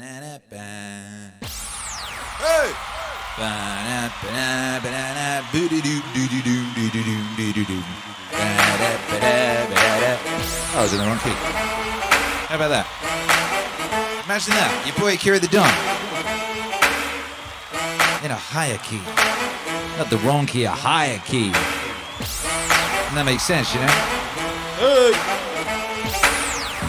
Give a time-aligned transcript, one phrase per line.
[0.00, 0.08] Hey!
[3.32, 3.44] Oh,
[10.74, 11.36] I was in the wrong key.
[12.48, 12.86] How about that?
[14.24, 14.86] Imagine that.
[14.86, 15.68] Your boy Akira the Don.
[18.24, 19.02] In a higher key.
[19.98, 21.52] Not the wrong key, a higher key.
[23.08, 23.86] And that makes sense, you know?
[24.80, 25.12] Hey!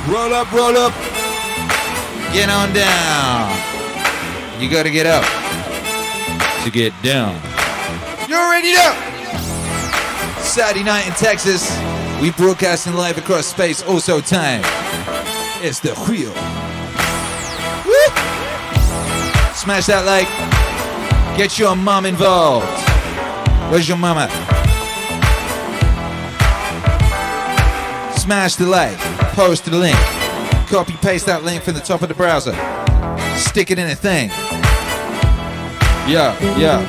[0.10, 1.11] Roll up, roll up.
[2.34, 3.52] Get on down.
[4.62, 5.26] You gotta get up
[6.64, 7.36] to get down.
[8.30, 8.94] You already know.
[10.40, 11.70] Saturday night in Texas.
[12.22, 14.62] We broadcasting live across space, also time.
[15.64, 16.32] It's the wheel.
[17.86, 18.16] Woo!
[19.56, 20.28] Smash that like.
[21.38, 22.68] Get your mom involved.
[23.72, 24.30] Where's your mama?
[28.16, 28.98] Smash the like.
[29.34, 29.98] Post the link.
[30.72, 32.54] Copy paste that link from the top of the browser.
[33.36, 34.30] Stick it in a thing.
[36.08, 36.80] Yeah, yeah.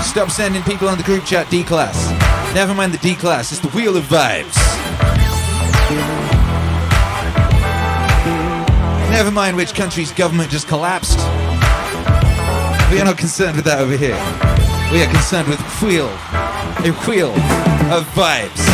[0.00, 2.10] Stop sending people on the group chat D class.
[2.54, 4.56] Never mind the D class, it's the wheel of vibes.
[9.10, 11.18] Never mind which country's government just collapsed.
[12.90, 14.16] We are not concerned with that over here.
[14.90, 17.32] We are concerned with wheel, a wheel
[17.92, 18.69] of vibes.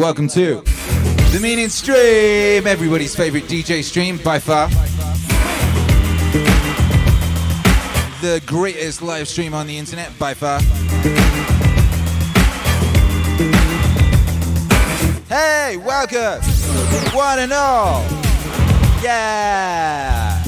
[0.00, 0.62] Welcome to
[1.30, 4.70] the Meaning Stream, everybody's favorite DJ stream by far.
[8.22, 10.60] The greatest live stream on the internet by far.
[15.28, 16.40] Hey, welcome,
[17.14, 18.00] one and all.
[19.02, 20.42] Yeah.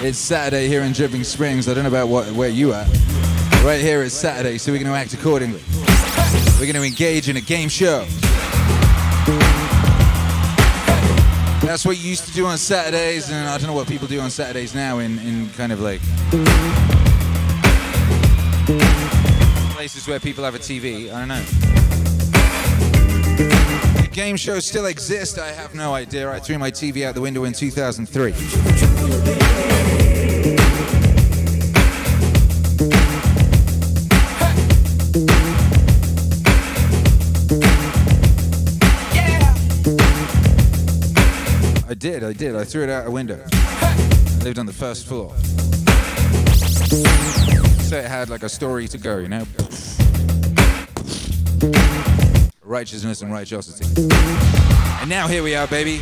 [0.00, 1.68] It's Saturday here in Dripping Springs.
[1.68, 2.86] I don't know about what, where you are.
[3.62, 5.60] Right here it's Saturday, so we're going to act accordingly.
[6.58, 8.06] We're going to engage in a game show.
[11.60, 14.18] That's what you used to do on Saturdays, and I don't know what people do
[14.20, 16.00] on Saturdays now in, in kind of like
[19.74, 21.12] places where people have a TV.
[21.12, 21.42] I don't know.
[24.00, 25.38] The game shows still exist.
[25.38, 26.30] I have no idea.
[26.32, 28.32] I threw my TV out the window in 2003.
[42.10, 42.56] Did, I did.
[42.56, 43.40] I threw it out a window.
[43.52, 45.32] I lived on the first floor.
[47.84, 49.44] So it had like a story to go, you know?
[52.62, 53.86] Righteousness and righteousity.
[55.00, 56.00] And now here we are, baby.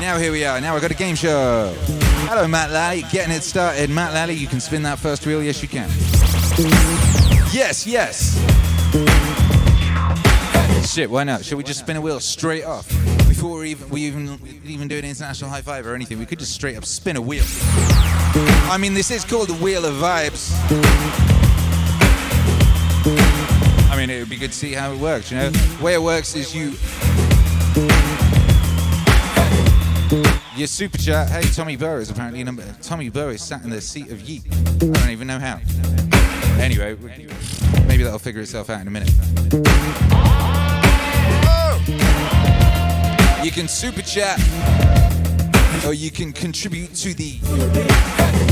[0.00, 0.60] Now here we are.
[0.60, 1.72] Now I've got a game show.
[2.26, 3.04] Hello, Matt Lally.
[3.12, 3.88] Getting it started.
[3.88, 5.44] Matt Lally, you can spin that first wheel.
[5.44, 5.88] Yes, you can.
[7.52, 8.34] Yes, yes.
[10.92, 11.44] Shit, why not?
[11.44, 12.90] Should we just spin a wheel straight off
[13.40, 16.18] before we even we even even do an international high five or anything?
[16.18, 17.42] We could just straight up spin a wheel.
[18.68, 20.52] I mean, this is called the Wheel of Vibes.
[23.90, 25.30] I mean, it would be good to see how it works.
[25.30, 26.72] You know, the way it works is you.
[30.54, 31.30] Your super chat.
[31.30, 32.64] Hey, Tommy Burr is apparently number.
[32.82, 34.52] Tommy Burr is sat in the seat of Yeet.
[34.82, 35.58] I don't even know how.
[36.60, 36.94] Anyway,
[37.86, 40.19] maybe that'll figure itself out in a minute.
[43.42, 44.38] You can super chat,
[45.86, 47.38] or you can contribute to the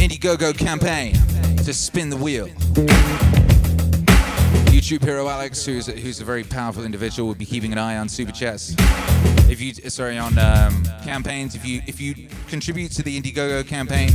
[0.01, 1.13] Indiegogo campaign
[1.59, 2.49] to spin the wheel.
[4.69, 7.99] YouTube hero Alex, who's a, who's a very powerful individual, will be keeping an eye
[7.99, 8.75] on super chats.
[9.51, 12.15] If you sorry on um, campaigns, if you if you
[12.49, 14.09] contribute to the Indiegogo campaign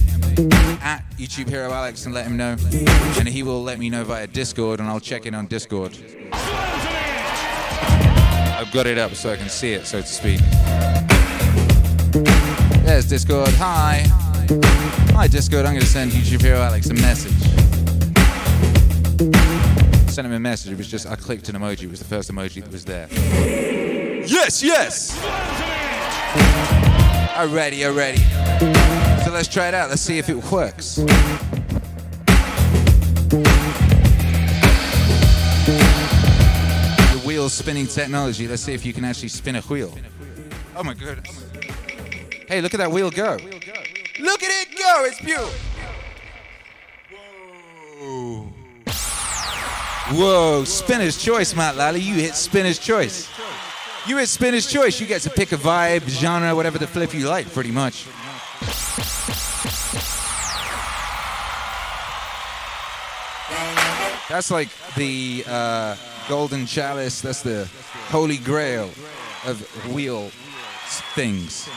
[0.82, 2.56] at YouTube hero Alex and let him know,
[3.20, 5.96] and he will let me know via Discord, and I'll check in on Discord.
[8.64, 10.40] I've got it up so I can see it, so to speak.
[12.14, 13.50] There's Discord.
[13.56, 14.04] Hi.
[15.16, 15.66] Hi, Discord.
[15.66, 17.34] I'm going to send YouTube hero Alex a message.
[20.12, 20.74] Sent him a message.
[20.74, 21.84] It was just, I clicked an emoji.
[21.84, 23.08] It was the first emoji that was there.
[24.28, 25.18] Yes, yes.
[27.34, 28.22] Alrighty, alrighty.
[29.26, 29.90] So let's try it out.
[29.90, 30.98] Let's see if it works.
[30.98, 31.06] The
[37.26, 38.48] wheel spinning technology.
[38.48, 39.98] Let's see if you can actually spin a wheel.
[40.76, 41.28] Oh my god.
[42.54, 43.36] Hey, look at that wheel go.
[44.20, 45.06] Look at it go.
[45.06, 45.50] It's beautiful.
[48.00, 48.48] Whoa.
[50.12, 50.64] Whoa.
[50.64, 52.02] Spinner's choice, Matt Lally.
[52.02, 53.28] You hit spinner's choice.
[54.06, 55.00] You hit spinner's choice.
[55.02, 58.06] You get to pick a vibe, genre, whatever the flip you like, pretty much.
[64.30, 65.96] That's like the uh,
[66.30, 67.20] golden chalice.
[67.20, 67.68] That's the
[68.10, 68.92] holy grail
[69.44, 69.60] of
[69.92, 70.30] wheel
[71.16, 71.68] things.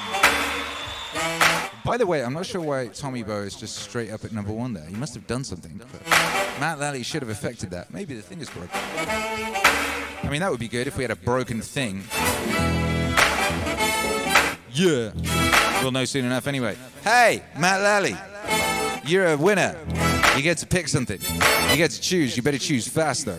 [1.86, 4.50] By the way, I'm not sure why Tommy Bow is just straight up at number
[4.50, 4.84] one there.
[4.84, 5.78] He must have done something.
[5.78, 6.10] But
[6.58, 7.94] Matt Lally should have affected that.
[7.94, 8.70] Maybe the thing is broken.
[8.72, 12.02] I mean, that would be good if we had a broken thing.
[14.72, 15.12] Yeah.
[15.80, 16.76] We'll know soon enough anyway.
[17.04, 18.16] Hey, Matt Lally.
[19.04, 19.76] You're a winner.
[20.34, 21.20] You get to pick something.
[21.70, 22.36] You get to choose.
[22.36, 23.38] You better choose fast, though.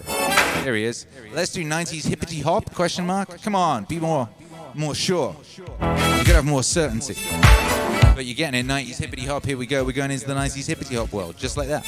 [0.63, 1.05] There he is.
[1.33, 2.73] Let's do 90s hippity hop?
[2.73, 3.41] Question mark.
[3.41, 4.29] Come on, be more,
[4.73, 5.35] more sure.
[5.57, 7.15] You gotta have more certainty.
[8.17, 8.65] But you're getting it.
[8.65, 9.45] 90s hippity hop.
[9.45, 9.83] Here we go.
[9.83, 11.85] We're going into the 90s hippity hop world, just like that.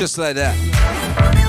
[0.00, 1.41] Just like that.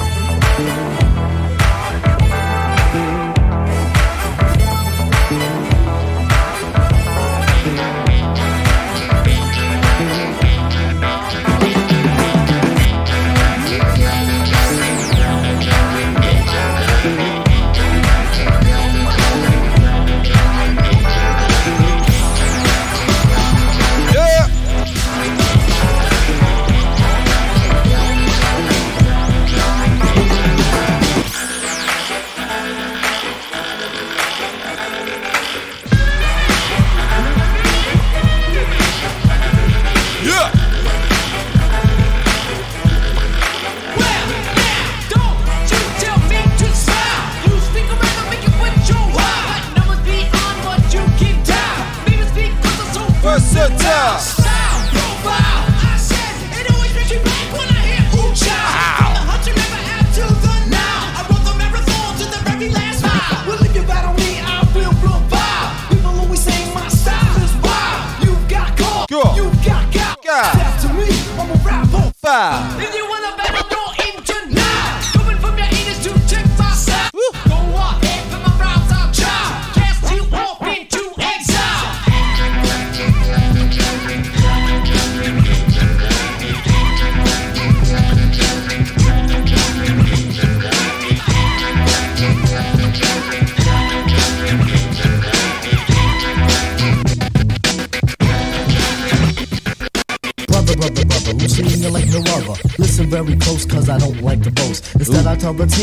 [72.34, 72.73] Rapper.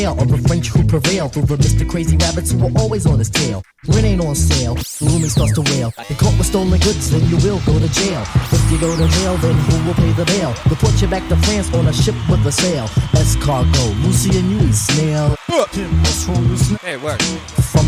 [0.01, 1.85] Tale of the French who prevailed the Mr.
[1.89, 3.63] Crazy Rabbits who were always on his tail.
[3.89, 5.93] Rent ain't on sale, Loomy starts to wail.
[6.09, 8.23] And caught with stolen goods, then you will go to jail.
[8.53, 10.55] If you go to jail, then who will pay the bail?
[10.71, 12.87] Report you back to France on a ship with a sail.
[13.21, 15.37] Escargot, Lucy and you, snail.
[15.73, 16.79] Tim, what's wrong with snail?
[16.81, 17.03] Hey, it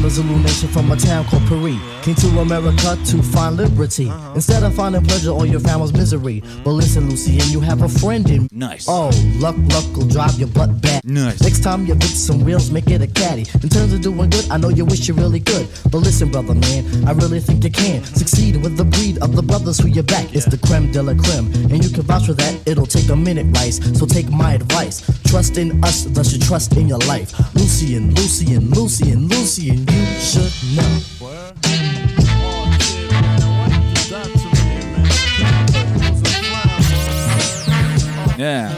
[0.03, 1.79] the Zulu nation, from a town called Paris.
[2.03, 4.09] Came to America to find liberty.
[4.09, 4.33] Uh-huh.
[4.35, 6.43] Instead of finding pleasure, all your family's misery.
[6.65, 8.49] But listen, Lucy, and you have a friend in me.
[8.51, 8.87] Nice.
[8.89, 11.05] Oh, luck, luck will drive your butt back.
[11.05, 11.41] Nice.
[11.41, 13.47] Next time you get some wheels, make it a caddy.
[13.63, 15.69] In terms of doing good, I know you wish you really could.
[15.91, 19.43] But listen, brother, man, I really think you can succeed with the breed of the
[19.43, 20.35] brothers who you back.
[20.35, 22.67] It's the creme de la creme, and you can vouch for that.
[22.67, 23.79] It'll take a minute, Rice.
[23.97, 25.03] So take my advice.
[25.31, 27.33] Trust in us, thus you trust in your life.
[27.39, 27.51] Uh-huh.
[27.55, 29.87] Lucian, Lucian, Lucian, Lucian,
[38.39, 38.71] Yeah.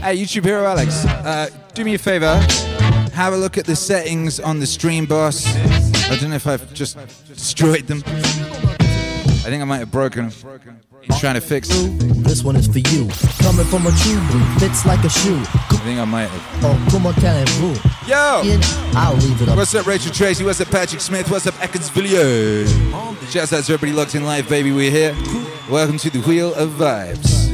[0.00, 2.36] Hey, YouTube hero Alex, uh, do me a favor.
[3.12, 5.46] Have a look at the settings on the stream, boss.
[6.10, 8.02] I don't know if I've just destroyed them.
[8.06, 10.87] I think I might have broken them.
[11.10, 11.96] I'm trying to fix them.
[12.22, 13.08] This one is for you.
[13.40, 15.40] Coming from a true blue, fits like a shoe.
[15.54, 16.64] I think I might have.
[16.64, 17.74] Oh, come on, vous
[18.06, 18.42] Yo!
[18.94, 19.56] I'll leave it up.
[19.56, 20.44] What's up, Rachel Tracy?
[20.44, 21.30] What's up, Patrick Smith?
[21.30, 22.72] What's up, Ekans Villiers?
[23.30, 24.72] Shouts out to everybody locked in live, baby.
[24.72, 25.14] We're here.
[25.70, 27.48] Welcome to the Wheel of Vibes.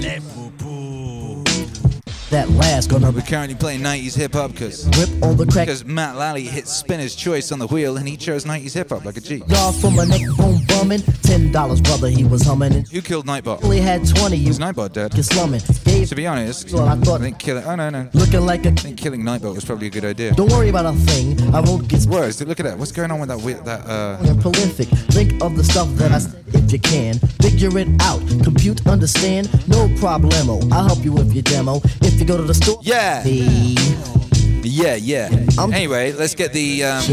[2.30, 5.66] That last gonna We're currently playing 90s hip hop because rip all the crack.
[5.66, 9.04] because Matt Lally hit spinner's choice on the wheel and he chose 90s hip hop
[9.04, 9.42] like a G.
[9.46, 11.02] Y'all from a neck bone bumming.
[11.22, 12.84] Ten dollars, brother, he was humming.
[12.86, 13.62] Who killed Nightbot?
[13.62, 15.12] only had twenty, you Is Nightbot dead?
[15.12, 15.60] can slumming.
[15.60, 17.64] To be honest, Well, I thought- I think killing.
[17.64, 18.08] Oh no no.
[18.14, 18.70] looking like a.
[18.70, 20.32] I think killing Nightbot was probably a good idea.
[20.34, 21.40] Don't worry about a thing.
[21.54, 22.42] I won't get Words.
[22.42, 22.76] Look at that.
[22.78, 23.40] What's going on with that?
[23.40, 24.18] Weird, that uh.
[24.22, 24.88] and prolific.
[25.12, 27.18] Think of the stuff that I said if you can.
[27.40, 28.20] Figure it out.
[28.42, 29.48] Compute, understand.
[29.68, 30.60] No problemo.
[30.72, 31.80] I'll help you with your demo.
[32.02, 32.78] If you go to the store.
[32.82, 33.22] Yeah.
[33.24, 35.28] Yeah yeah.
[35.58, 37.04] I'm- Anyway, let's get the um,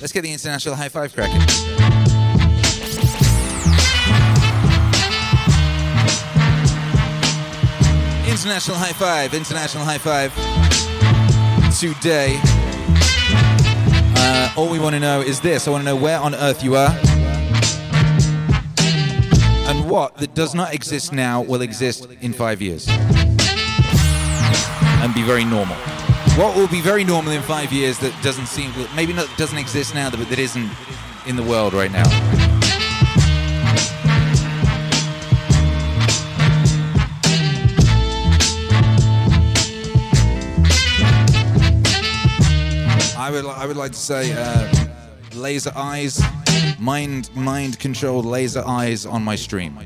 [0.00, 1.42] let's get the international high five cracking.
[8.26, 9.34] International high five.
[9.34, 10.32] International high five.
[11.78, 12.38] Today.
[14.18, 15.66] Uh, all we want to know is this.
[15.66, 16.90] I want to know where on earth you are.
[19.68, 22.86] And what that does not exist now will exist in five years.
[25.02, 25.76] And be very normal.
[26.36, 29.94] What will be very normal in five years that doesn't seem, maybe not doesn't exist
[29.94, 30.70] now, but that isn't
[31.26, 32.04] in the world right now?
[43.18, 44.72] I would I would like to say uh,
[45.34, 46.20] laser eyes,
[46.78, 49.78] mind mind controlled laser eyes on my stream.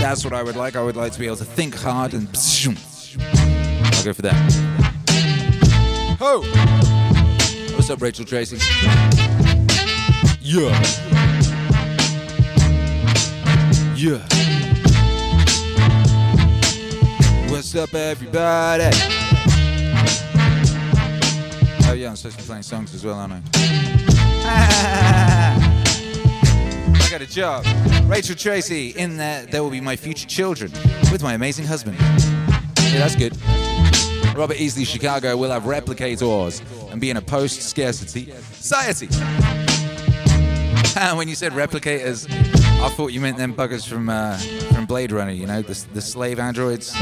[0.00, 0.76] That's what I would like.
[0.76, 2.28] I would like to be able to think hard and.
[3.84, 4.34] I'll go for that.
[6.18, 6.42] Ho!
[7.74, 8.56] What's up, Rachel Tracy?
[10.40, 10.70] Yeah.
[13.94, 14.18] Yeah.
[17.50, 18.90] What's up, everybody?
[21.86, 23.42] Oh yeah, I'm supposed to be playing songs as well, aren't I?
[26.96, 27.64] I got a job.
[28.06, 30.72] Rachel Tracy, in there, there will be my future children
[31.12, 31.96] with my amazing husband.
[32.00, 33.36] Yeah, that's good.
[34.36, 39.06] Robert Easley, Chicago will have replicators and be in a post-scarcity society.
[41.16, 42.30] when you said replicators,
[42.80, 44.36] I thought you meant them buggers from uh,
[44.72, 45.32] from Blade Runner.
[45.32, 46.94] You know, the, the slave androids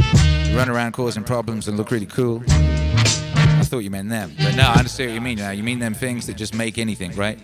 [0.55, 2.43] run around causing problems and look really cool.
[2.49, 5.51] I thought you meant them, but no, I understand what you mean now.
[5.51, 7.39] You mean them things that just make anything, right?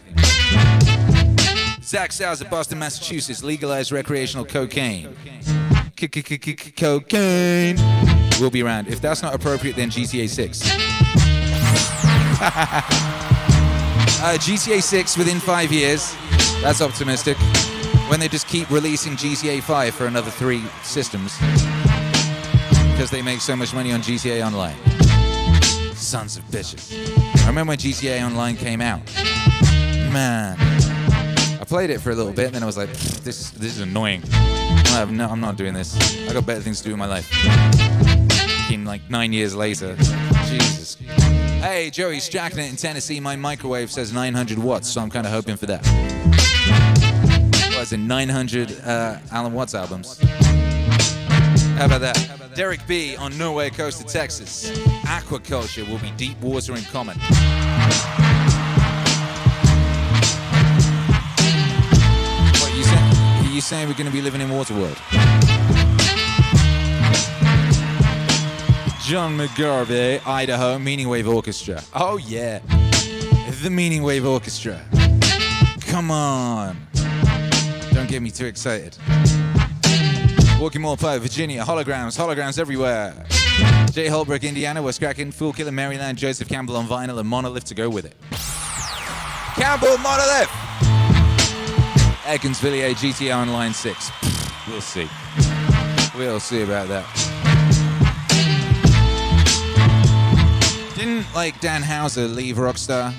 [1.82, 5.16] Zach Sowers of Boston, Massachusetts, legalized recreational cocaine.
[6.76, 7.76] Cocaine
[8.40, 8.88] will be around.
[8.88, 10.62] If that's not appropriate, then GTA 6.
[14.20, 16.12] Uh, GTA 6 within five years.
[16.60, 17.36] That's optimistic.
[18.08, 21.38] When they just keep releasing GTA 5 for another three systems.
[22.90, 24.74] Because they make so much money on GTA Online.
[25.94, 26.92] Sons of bitches.
[27.44, 29.02] I remember when GTA Online came out.
[30.12, 30.56] Man.
[31.60, 32.90] I played it for a little bit and then I was like,
[33.22, 34.22] this, this is annoying.
[34.32, 35.96] I have no, I'm not doing this.
[36.28, 38.27] I got better things to do in my life.
[38.68, 39.96] Like nine years later.
[40.44, 40.96] Jesus.
[40.96, 43.18] Hey, Joey Stracknet in Tennessee.
[43.18, 45.82] My microwave says 900 watts, so I'm kind of hoping for that.
[47.78, 50.18] Was in 900 uh, Alan Watts albums.
[51.78, 52.52] How about that?
[52.54, 54.70] Derek B on Nowhere Coast of Texas.
[55.06, 57.16] Aquaculture will be deep water in common.
[62.58, 63.46] What are you saying?
[63.46, 65.67] Are you saying we're going to be living in Waterworld?
[69.08, 71.82] John McGarvey, Idaho, Meaning Wave Orchestra.
[71.94, 72.58] Oh, yeah.
[73.62, 74.82] The Meaning Wave Orchestra.
[75.80, 76.76] Come on.
[77.94, 78.98] Don't get me too excited.
[80.60, 83.14] Walking Mall Pie, Virginia, holograms, holograms everywhere.
[83.92, 87.74] Jay Holbrook, Indiana, West Kraken, Fool Killer, Maryland, Joseph Campbell on vinyl, and Monolith to
[87.74, 88.14] go with it.
[89.54, 90.50] Campbell Monolith!
[92.26, 94.10] Ekins Villiers, on line 6.
[94.68, 95.08] We'll see.
[96.14, 97.47] We'll see about that.
[101.18, 103.12] Didn't like Dan Houser leave Rockstar?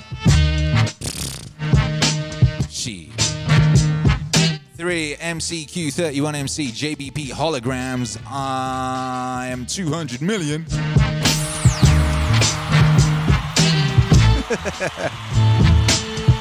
[2.70, 3.12] She.
[4.78, 8.18] Three MCQ31MC JBP holograms.
[8.26, 10.66] I am 200 million.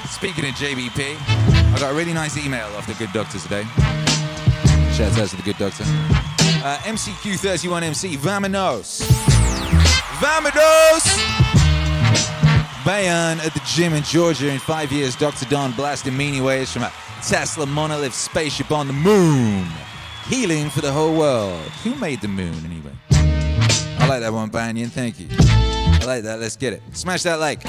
[0.06, 3.64] Speaking of JBP, I got a really nice email off the good doctor today.
[4.92, 5.82] Shout out to the good doctor.
[6.62, 9.02] Uh, MCQ31MC, Vamanos.
[10.20, 11.04] Vamanos!
[12.84, 15.14] Bayan at the gym in Georgia in five years.
[15.14, 15.44] Dr.
[15.46, 19.66] Don blasting meaning waves from a Tesla monolith spaceship on the moon.
[20.26, 21.60] Healing for the whole world.
[21.84, 22.92] Who made the moon anyway?
[23.10, 24.88] I like that one, Banyan.
[24.88, 25.28] Thank you.
[25.30, 26.40] I like that.
[26.40, 26.82] Let's get it.
[26.92, 27.60] Smash that like.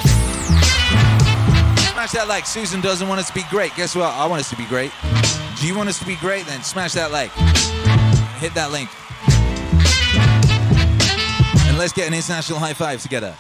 [1.91, 2.45] Smash that like.
[2.45, 3.75] Susan doesn't want us to be great.
[3.75, 4.13] Guess what?
[4.13, 4.91] I want us to be great.
[5.59, 6.45] Do you want us to be great?
[6.45, 7.31] Then smash that like.
[8.39, 8.89] Hit that link.
[11.79, 13.33] Let's get an international high five together.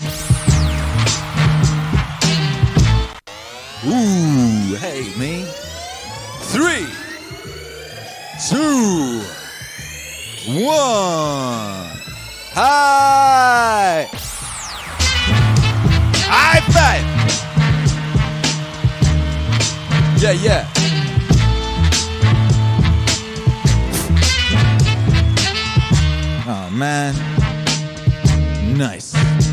[3.85, 5.43] Ooh, hey, me.
[6.47, 6.87] Three,
[8.47, 9.19] two,
[10.63, 11.99] one.
[12.55, 14.07] Hi.
[16.23, 17.03] High five.
[20.21, 20.65] Yeah, yeah.
[26.47, 27.48] Oh, man.
[28.79, 29.48] Nice.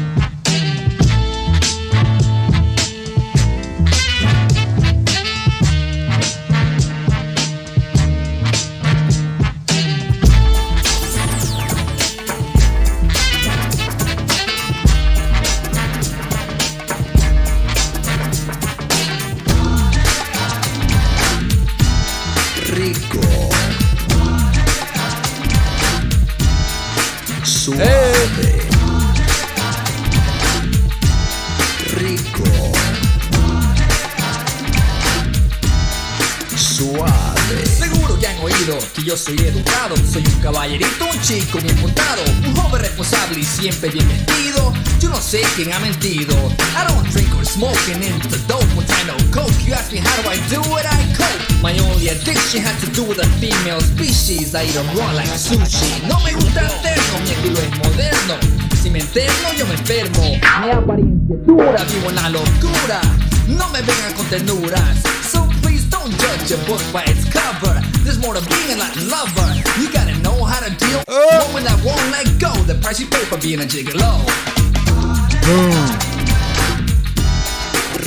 [45.57, 46.35] Yo no sé quién ha mentido.
[46.77, 49.53] I don't drink or smoke and into dope when I know coke.
[49.65, 51.63] You ask me how do I do it, I cope.
[51.63, 54.55] My only addiction had to do with the female species.
[54.55, 56.03] I eat them raw like sushi.
[56.09, 58.37] No me gusta el terno, mi estilo es moderno.
[58.83, 60.23] Si me enterno, yo me enfermo.
[60.61, 63.01] Mi apariencia es dura, vivo en la locura.
[63.49, 64.99] No me vengan con ternuras.
[65.31, 67.81] So please don't judge a book by its cover.
[68.05, 69.49] There's more to being a Latin lover.
[69.81, 71.17] You gotta know how to deal oh.
[71.17, 72.53] with women that won't let go.
[72.67, 74.56] The price you pay for being a gigolo.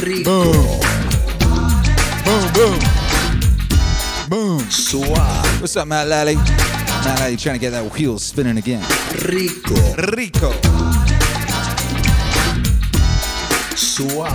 [0.03, 0.43] Rico,
[2.25, 2.79] Boom, boom.
[4.27, 4.59] Boom.
[4.69, 6.35] suave, What's up, Matt Lally?
[6.35, 8.83] Matt Lally trying to get that wheel spinning again.
[9.29, 9.75] rico,
[10.17, 10.51] Rico.
[13.77, 14.27] suave.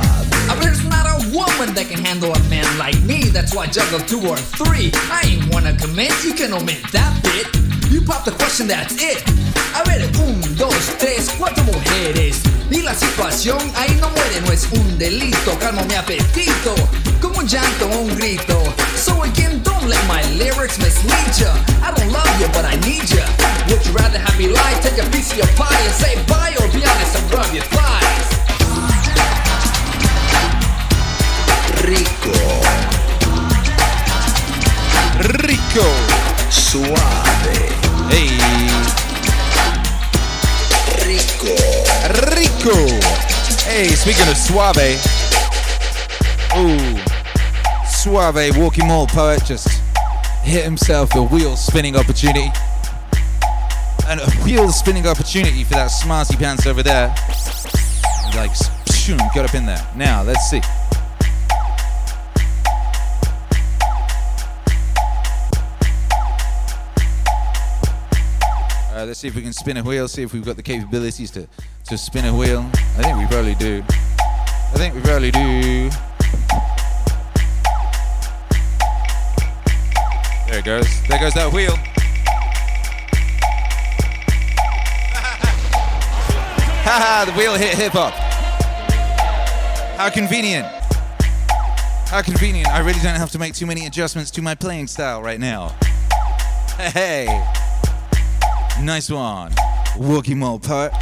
[0.48, 3.24] I bet it's not a woman that can handle a man like me.
[3.24, 4.90] That's why I juggle two or three.
[5.12, 7.46] I ain't wanna commit, you can omit that bit.
[7.92, 9.22] You pop the question, that's it.
[9.74, 12.36] A ver, un, dos, tres, cuatro mujeres.
[12.70, 15.58] Y la situación ahí no muere, no es un delito.
[15.58, 16.74] Calmo mi apetito,
[17.20, 18.62] como un llanto o un grito.
[18.96, 21.52] So again, don't let my lyrics mislead ya.
[21.82, 23.26] I don't love you, but I need ya.
[23.68, 26.54] Would you rather have me lie, take a piece of your pie and say bye,
[26.60, 28.14] or be honest and rub your thighs?
[31.82, 32.32] Rico,
[35.42, 36.24] Rico.
[36.50, 37.72] suave,
[38.08, 39.03] Hey.
[41.14, 41.54] Rico,
[42.34, 42.74] Rico.
[43.70, 44.98] Hey, speaking of suave.
[46.56, 46.98] Ooh.
[47.86, 49.68] Suave, walking mall poet, just
[50.42, 52.50] hit himself a wheel spinning opportunity.
[54.08, 57.08] And a wheel spinning opportunity for that smarty pants over there.
[58.34, 58.50] Like,
[59.34, 59.86] got up in there.
[59.94, 60.60] Now, let's see.
[69.04, 71.30] Uh, let's see if we can spin a wheel, see if we've got the capabilities
[71.30, 71.46] to,
[71.86, 72.60] to spin a wheel.
[72.96, 73.84] I think we probably do.
[73.86, 75.90] I think we probably do.
[80.48, 80.86] There it goes.
[81.06, 81.76] There goes that wheel.
[86.86, 88.14] Haha, the wheel hit hip hop.
[89.98, 90.66] How convenient.
[92.08, 92.68] How convenient.
[92.68, 95.76] I really don't have to make too many adjustments to my playing style right now.
[96.78, 97.28] Hey.
[98.82, 99.52] Nice one.
[99.96, 100.92] Wookie Mall Poet.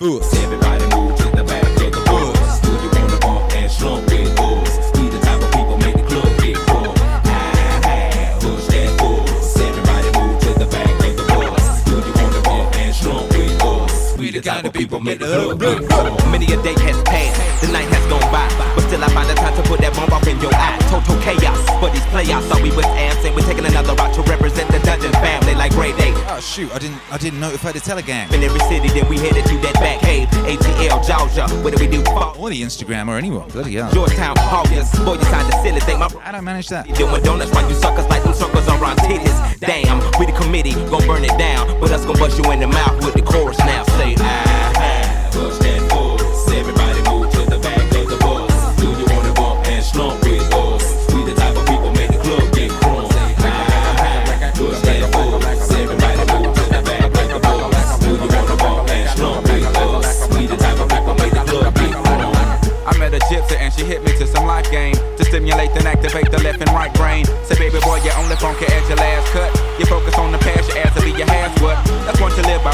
[0.00, 0.79] Everybody
[14.42, 16.30] the type of people make the get full.
[16.30, 19.34] Many a day has passed, the night has gone by, but still I find the
[19.34, 20.78] time to put that bomb off in your eye.
[20.88, 23.36] Total chaos, but these playoffs thought we was absent.
[23.36, 26.12] We're taking another route to represent the Dungeon family like grade A.
[26.32, 28.32] Oh shoot, I didn't I didn't notify the telegang.
[28.32, 30.28] In every city, then we headed to that back cave.
[30.48, 32.02] ATL, Georgia, what do we do?
[32.04, 32.34] Fall.
[32.38, 33.48] Or the Instagram or anyone.
[33.50, 33.92] Bloody hell.
[33.92, 35.80] Georgetown, August, boy, you kinda silly.
[35.80, 36.86] Think my I manage that?
[36.94, 39.36] doing donuts while you suckers like them circles around titties.
[39.60, 42.66] Damn, we the committee, gon' burn it down, but us gon' bust you in the
[42.66, 43.89] mouth with the chorus now.
[44.00, 46.48] Say, ah, Ah, push that bus.
[46.48, 48.76] Everybody move to the back of the bus.
[48.80, 50.84] Do you wanna bump and slump with us?
[51.12, 53.12] We the type of people make the club get crunk.
[53.44, 55.68] Ah, ah, push that bus.
[55.76, 57.98] Everybody move to the back of the bus.
[58.00, 60.08] Do you wanna bump and slump with us?
[60.32, 62.88] We the type of people make the club get crunk.
[62.88, 65.84] I met a gypsy and she hit me to some life game to stimulate and
[65.84, 67.26] activate the left and right brain.
[67.44, 69.50] Say, baby boy, you only funky at your last cut.
[69.78, 70.88] You focus on the past, your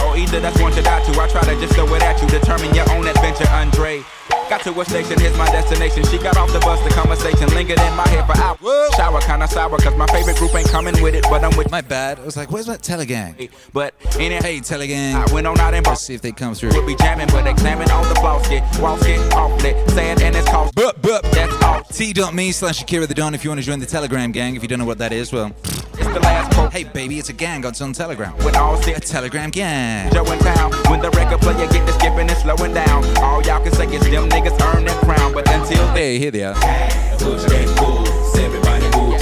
[0.05, 1.21] Or either that's one to die to.
[1.21, 4.05] I try to just throw it at you, determine your own adventure, Andre.
[4.49, 6.05] Got to a station, here's my destination.
[6.05, 8.95] She got off the bus, the conversation lingered in my head for hours.
[8.95, 11.81] Shower kinda sour, cause my favorite group ain't coming with it, but I'm with My
[11.81, 12.21] bad.
[12.21, 13.51] I was like, where's that telegang?
[13.73, 15.15] But in it, Hey telegang.
[15.15, 16.71] I went on out and Let's bought see if they come through.
[16.71, 20.49] We'll be jamming, but examine all the flaws, get walls get awfully sad and it's
[20.49, 20.75] cost.
[20.77, 21.23] Bup, bup.
[21.33, 21.83] That's all.
[21.83, 24.55] T.me slash Akira the Don if you want to join the Telegram gang.
[24.55, 25.53] If you don't know what that is, well,
[25.95, 26.73] It's the last quote.
[26.73, 27.65] hey baby, it's a gang.
[27.65, 28.33] It's some Telegram.
[28.45, 30.13] When all A Telegram gang.
[30.13, 33.61] Joe in town, when the record player get to skipping and slowing down, all y'all
[33.63, 35.33] can say is them niggas earn their crown.
[35.33, 36.55] But until then, Hey, here they are.
[36.55, 38.37] Push that bus.
[38.39, 39.17] Everybody move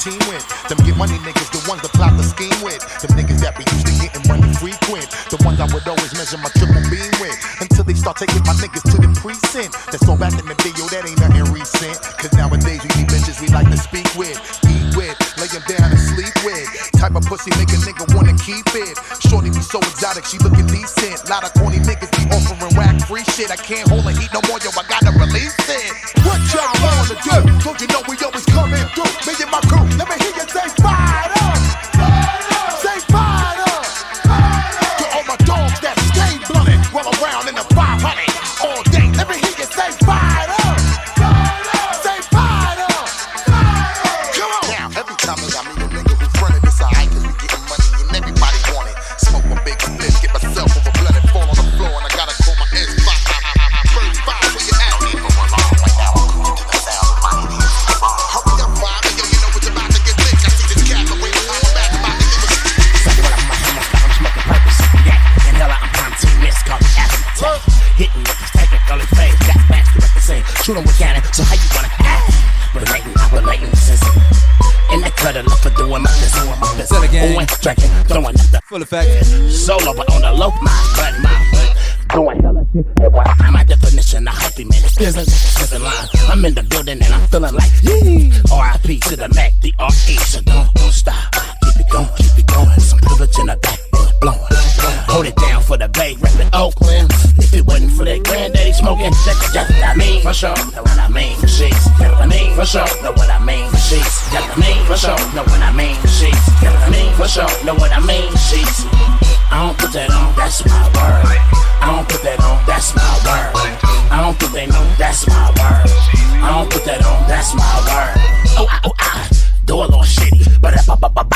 [0.00, 0.40] team with.
[0.68, 2.80] Them get money niggas, the ones that plot the scheme with.
[3.04, 5.04] Them niggas that be used to getting money frequent.
[5.28, 6.48] The ones I would always measure my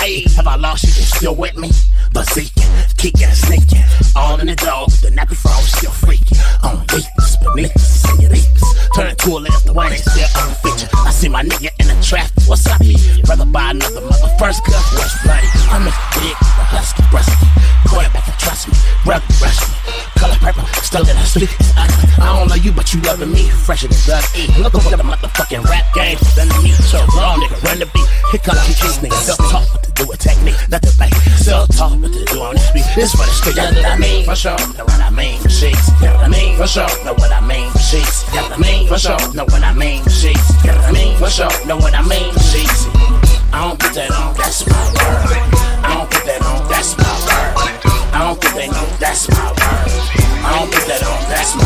[0.05, 0.91] Have I lost you?
[0.91, 1.71] You still with me?
[2.13, 3.81] But seeking, kicking, sneaking,
[4.15, 4.85] all in the door.
[5.01, 6.37] The nappy frog still freaking.
[6.63, 8.89] On weakness, beneath senoritas.
[8.95, 10.91] Turn to a left, the one still unfeatured.
[10.93, 12.37] I see my nigga in the traffic.
[12.47, 13.23] What's up, he?
[13.27, 15.49] Rather buy another mother first cut, what's bloody?
[15.73, 17.89] I'm a big, the husky, brusky.
[17.89, 18.75] Quarterback, trust me,
[19.07, 20.14] rugged, rush me.
[20.95, 21.49] Purple, in.
[22.23, 23.51] I don't know you, but you loving me.
[23.51, 24.47] Fresher than E.
[24.63, 26.19] Look over the motherfucking rap game.
[26.37, 26.71] Than me.
[26.71, 28.07] So wrong, nigga, run the beat.
[28.31, 29.27] Here come the these niggas.
[29.27, 30.55] Self talk, what to do with technique.
[30.71, 31.13] Not the bank.
[31.35, 32.87] Self talk, what to do on this beat.
[32.95, 33.57] This for the street.
[33.57, 34.25] Know what I mean?
[34.25, 34.55] For sure.
[34.79, 35.41] Know what I mean?
[35.43, 35.91] For sheets.
[36.01, 36.57] Know what I mean?
[36.59, 36.87] For sure.
[37.03, 37.71] Know what I mean?
[37.73, 38.23] For sheets.
[38.31, 38.87] Know what I mean?
[38.87, 39.35] For sure.
[39.35, 40.03] Know what I mean?
[40.05, 40.47] For sheets.
[40.63, 41.19] Know what I mean?
[41.19, 41.67] For sure.
[41.67, 42.31] Know what I mean?
[42.31, 42.87] For sheets.
[43.51, 45.43] I don't put that on, that's my word.
[45.83, 47.83] I don't put that on, that's my word.
[48.15, 50.04] I don't put that on, that's my word.
[51.45, 51.61] From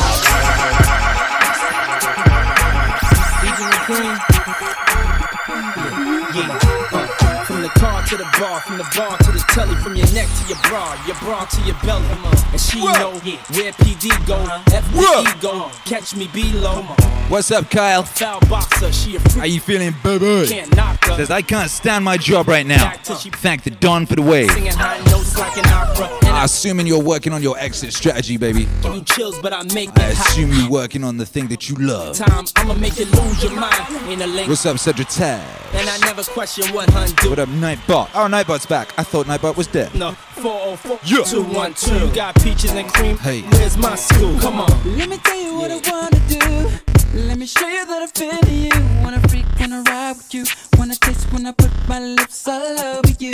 [7.62, 10.48] the car to the bar, from the bar to the telly, from your neck to
[10.48, 12.04] your bra, your bra to your belly.
[12.52, 16.82] And she know where PD go, FBE go, catch me below.
[17.28, 18.02] What's up, Kyle?
[18.04, 19.34] Foul boxer, she a freak.
[19.36, 20.48] How you feeling, baby?
[20.48, 21.16] Can't knock her.
[21.16, 22.92] Says I can't stand my job right now.
[23.02, 24.50] Thank the Don for the wave.
[24.50, 26.06] Singing high notes like an opera.
[26.26, 28.66] And I Assuming you're working on your exit strategy, baby.
[28.82, 31.74] give you chills, but I make I assume you're working on the thing that you
[31.76, 32.16] love.
[32.16, 34.10] Time, I'ma make you lose your mind.
[34.10, 35.42] In a link, What's up, Cedric Tag?
[35.74, 37.30] and I never question what hun do.
[37.30, 38.08] What up, Nightbot?
[38.14, 38.92] Oh, Nightbot's back.
[38.98, 39.94] I thought Nightbot was dead.
[39.94, 41.22] No, 404 Yeah.
[41.22, 42.08] 212.
[42.08, 43.18] You got peaches and cream.
[43.18, 43.42] Hey.
[43.42, 44.40] Where's my school?
[44.40, 44.96] Come on.
[44.96, 46.70] Let me tell you what I wanna do.
[47.12, 48.70] Let me show you that I feel you.
[49.02, 50.44] Wanna freak, wanna ride with you.
[50.78, 53.32] Wanna taste when I put my lips all over you.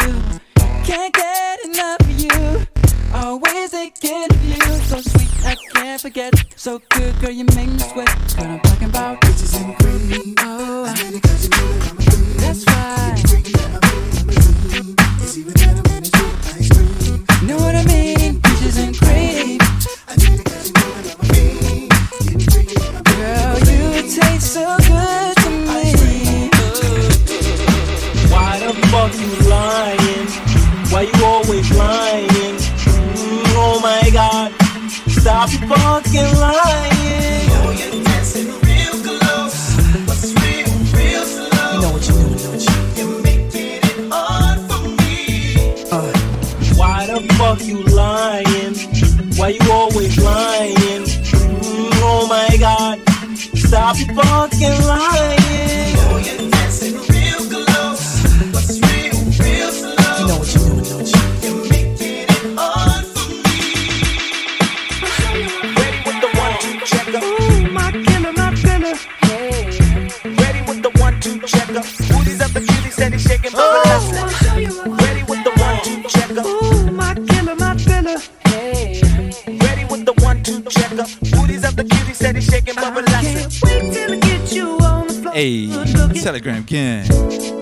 [0.84, 2.66] Can't get enough of you.
[3.14, 4.64] Always thinking of you.
[4.90, 6.34] So sweet, I can't forget.
[6.56, 8.10] So good, girl, you make me sweat.
[8.36, 9.20] What I'm talking about.
[9.20, 10.34] Bitches and cream.
[10.40, 10.92] Oh,
[12.40, 13.03] that's right.
[17.54, 18.40] Know what I mean?
[18.42, 19.58] Peaches and cream.
[23.14, 26.50] Girl, you taste so good to me.
[28.32, 30.28] Why the fuck you lying?
[30.90, 32.56] Why you always lying?
[32.56, 34.50] Mm, oh my god,
[35.06, 37.14] stop fucking lying.
[38.34, 38.63] You
[47.94, 48.74] lying?
[49.36, 51.04] Why you always lying?
[51.04, 52.98] Mm, oh my god,
[53.56, 55.40] stop your fucking lying.
[55.88, 57.40] You know what you
[60.08, 60.60] do, know what you
[65.78, 67.20] Ready with the one two checker.
[67.24, 68.94] Ooh, my killer, my killer.
[70.40, 71.82] Ready with the one two checker.
[72.10, 74.33] Booties up the cutie, steady shaking for the
[82.40, 83.50] steady shaking, but relaxing.
[85.32, 85.68] Hey,
[86.20, 87.53] Telegram gang.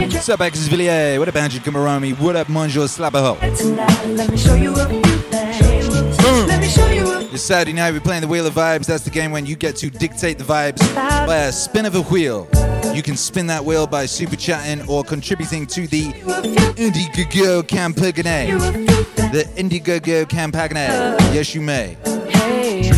[0.00, 1.18] You What's up, Villiers?
[1.18, 2.18] What up, Andrew Kamarami?
[2.18, 3.38] What up, Slapperho?
[3.56, 4.06] tonight.
[4.08, 6.18] Let me show you a few things.
[6.46, 8.86] Let me show you a This Saturday night, we're playing the Wheel of Vibes.
[8.86, 12.02] That's the game when you get to dictate the vibes by a spin of a
[12.02, 12.46] wheel.
[12.94, 16.12] You can spin that wheel by super chatting or contributing to the
[16.76, 18.58] Indiegogo Campagne.
[19.32, 20.76] The Indiegogo Campagne.
[21.32, 21.96] Yes, you may.
[22.28, 22.97] Hey.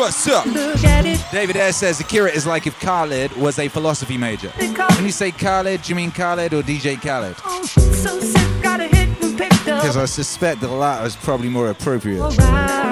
[0.00, 0.46] What's up?
[0.46, 1.22] look at it.
[1.30, 4.48] David Air says Akira is like if Khaled was a philosophy major.
[4.48, 7.36] When you say Khaled, do you mean Khaled or DJ Khaled?
[7.44, 9.82] Oh, so sick, got a hit and picked up.
[9.82, 12.32] Because I suspect the latter is probably more appropriate.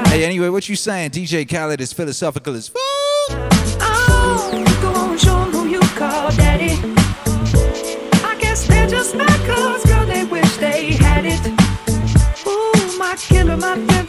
[0.09, 1.12] Hey, anyway, what you saying?
[1.12, 2.83] DJ Khaled is philosophical as fuck.
[3.81, 6.79] Oh, go on, show who you call daddy.
[8.23, 9.25] I guess they're just my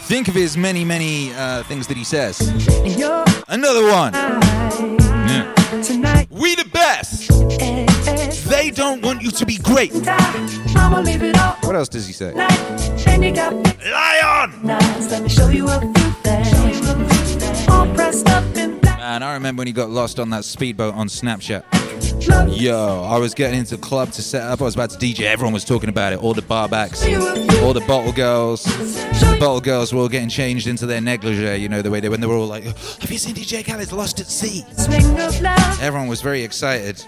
[0.10, 2.40] Think of his many, many uh, things that he says.
[3.48, 4.14] Another one.
[4.16, 5.54] Yeah.
[5.84, 6.28] tonight.
[6.32, 7.30] We the best.
[8.50, 9.92] They don't want you to be great.
[10.76, 12.34] I'ma leave it all What else does he say?
[12.34, 12.60] night.
[13.08, 14.66] And you got Lion.
[14.66, 15.12] nice.
[15.12, 17.70] Let me show you a few things.
[17.70, 18.89] All pressed up in.
[19.00, 21.64] Man, I remember when he got lost on that speedboat on Snapchat.
[22.60, 24.60] Yo, I was getting into the club to set up.
[24.60, 25.22] I was about to DJ.
[25.22, 26.22] Everyone was talking about it.
[26.22, 27.02] All the barbacks,
[27.64, 28.66] all the bottle girls.
[28.66, 31.62] The bottle girls were all getting changed into their negligee.
[31.62, 33.94] You know the way they when they were all like, "Have you seen DJ Khaled's
[33.94, 34.66] Lost at Sea?"
[35.82, 37.02] Everyone was very excited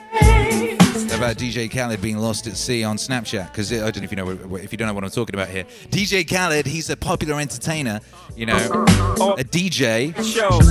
[1.14, 4.16] about DJ Khaled being lost at sea on Snapchat because I don't know if you
[4.16, 5.66] know if you don't know what I'm talking about here.
[5.90, 8.00] DJ Khaled, he's a popular entertainer,
[8.36, 10.15] you know, a DJ,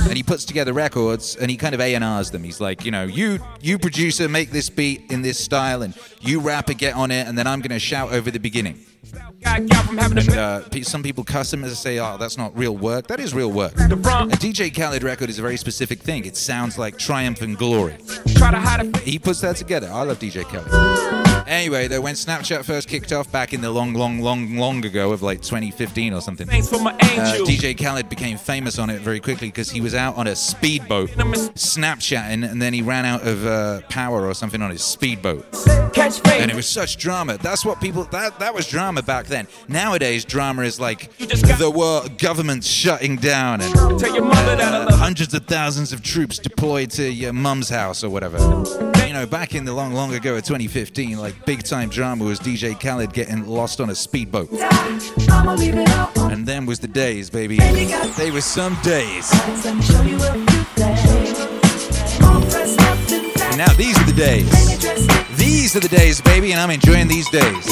[0.07, 2.43] and he puts together records and he kind of A and R's them.
[2.43, 6.39] He's like, you know, you you producer make this beat in this style and you
[6.39, 8.85] rapper get on it and then I'm gonna shout over the beginning.
[9.45, 13.33] And uh, some people cuss him and say, "Oh, that's not real work." That is
[13.33, 13.73] real work.
[13.73, 16.25] A DJ Khaled record is a very specific thing.
[16.25, 17.97] It sounds like triumph and glory.
[19.03, 19.89] He puts that together.
[19.91, 21.20] I love DJ Khaled.
[21.47, 25.11] Anyway, though, when Snapchat first kicked off back in the long, long, long, long ago
[25.11, 27.37] of like 2015 or something, Thanks for my uh.
[27.45, 31.09] DJ Khaled became famous on it very quickly because he was out on a speedboat
[31.09, 35.45] Snapchatting, and then he ran out of uh, power or something on his speedboat.
[35.93, 37.37] Catch And it was such drama.
[37.37, 39.47] That's what people that that was drama back then.
[39.67, 44.85] Nowadays, drama is like the world government shutting down and Tell your mother that I
[44.85, 48.37] uh, hundreds of thousands of troops deployed to your mum's house or whatever.
[49.05, 52.39] You know, back in the long, long ago of 2015, like big time drama was
[52.39, 54.49] DJ Khaled getting lost on a speedboat.
[54.51, 57.57] And them was the days, baby.
[58.17, 59.29] They were some days.
[63.43, 64.49] And now these are the days.
[65.37, 67.67] These are the days, baby, and I'm enjoying these days.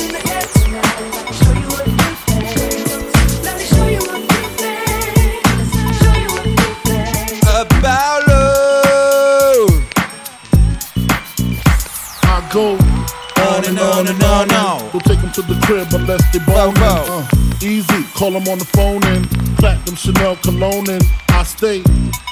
[7.47, 9.89] About love.
[12.23, 12.98] I go
[13.39, 14.51] on and on and on.
[14.51, 17.27] and We'll take them to the crib unless they bone uh,
[17.61, 21.83] Easy, call them on the phone and platinum Chanel cologne and I stay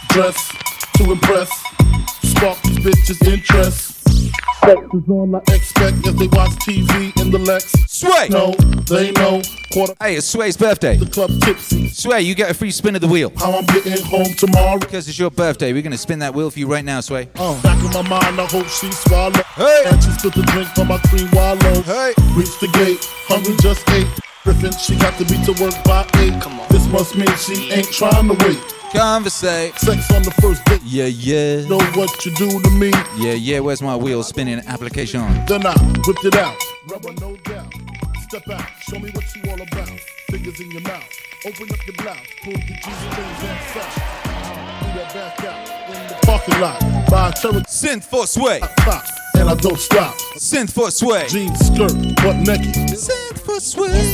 [0.10, 0.52] dressed
[0.98, 1.50] to impress.
[2.22, 3.97] Spark these bitches' interest.
[4.66, 7.72] Sex is all I expect as they watch TV in the Lex.
[7.88, 8.28] Sway.
[8.30, 8.52] No,
[8.90, 9.42] they know.
[9.72, 10.98] Quarter Hey, it's Sway's birthday.
[10.98, 11.90] the club tipsy.
[11.90, 13.32] Sway, you get a free spin of the wheel.
[13.38, 14.78] How I'm getting home tomorrow.
[14.80, 17.30] Because it's your birthday, we're gonna spin that wheel for you right now, Sway.
[17.36, 19.42] Uh, back in my mind, I hope she swallow.
[19.56, 19.84] Hey.
[19.86, 21.82] And she split the drink from my cream wallow.
[21.84, 22.14] Hey.
[22.36, 24.08] Reach the gate, hungry just ate.
[24.44, 26.42] Griffin, she got to be to work by eight.
[26.42, 26.68] Come on.
[26.70, 28.60] This must mean she ain't trying to wait.
[28.92, 29.76] Conversate.
[29.78, 30.82] Sex on the first date.
[30.84, 31.68] Yeah, yeah.
[31.68, 32.92] Know what you do to me.
[33.18, 35.22] Yeah, yeah, where's my wheel spinning application?
[35.46, 36.56] Then I whipped it out.
[36.88, 37.74] Rubber, no doubt.
[38.30, 40.00] Step out, show me what you all about.
[40.30, 41.04] Fingers in your mouth.
[41.46, 42.18] Open up your blouse.
[42.44, 43.96] Pull your jeans things and such.
[44.82, 47.10] Do that back out in the parking lot.
[47.10, 48.60] By a cherry Synth for Sway.
[49.36, 50.16] And I don't stop.
[50.38, 51.28] Synth for Sway.
[51.28, 52.74] Jeans, skirt, butt naked.
[52.98, 54.14] Synth for Sway.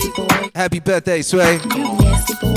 [0.54, 1.60] Happy birthday, Sway.
[1.76, 2.54] You nasty boy,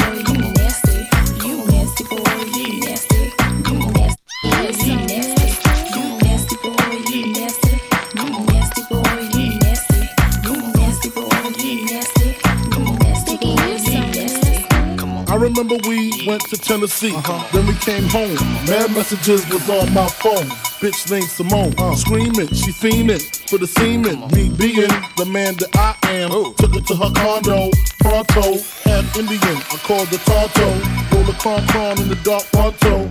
[15.57, 17.14] remember we went to Tennessee.
[17.52, 18.34] Then we came home.
[18.66, 20.48] Mad messages was on my phone.
[20.80, 21.72] Bitch named Simone.
[21.96, 24.20] Screaming, she fiending for the semen.
[24.32, 26.30] Me being the man that I am.
[26.32, 26.52] Oh.
[26.59, 27.70] Took her to her condo.
[28.00, 29.57] Pronto, half Indian.
[29.57, 30.68] I called the Tonto.
[31.16, 33.09] Roll a cron in the dark Pronto.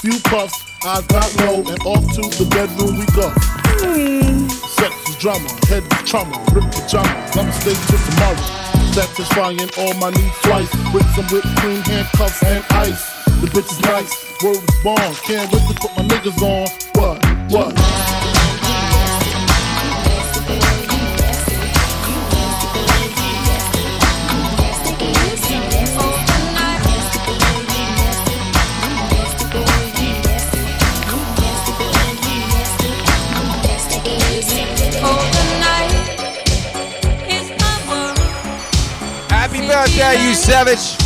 [0.00, 3.30] Few puffs, eyes got low, and off to the bedroom we go.
[3.78, 4.48] Hmm.
[4.48, 7.36] Sex is drama, head is trauma, rip pajamas.
[7.36, 8.65] I'ma stay till tomorrow.
[8.96, 13.24] Satisfying all my needs twice with some whipped cream, handcuffs, and ice.
[13.42, 15.14] The bitch is nice, word is born.
[15.26, 16.66] Can't wait to put my niggas on.
[16.94, 17.52] What?
[17.52, 18.35] What?
[39.76, 41.05] Happy birthday, you savage.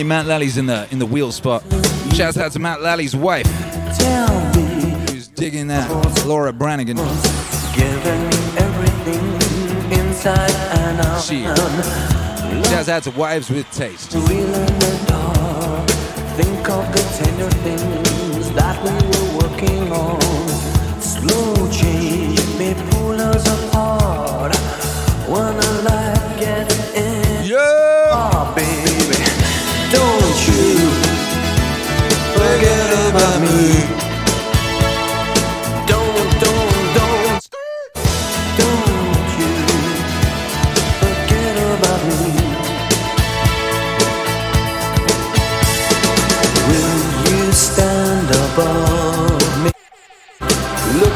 [0.00, 1.62] Hey, Matt Lally's in the in the wheel spot.
[2.14, 3.44] Shouts out to Matt Lally's wife,
[5.10, 5.90] who's digging that
[6.24, 6.96] Laura Branigan.
[11.20, 11.42] She.
[12.70, 14.12] Shouts out to wives with taste.
[14.12, 14.24] Think
[16.70, 20.18] of the tender things that we were working on.
[20.98, 24.56] Slow change may pull us apart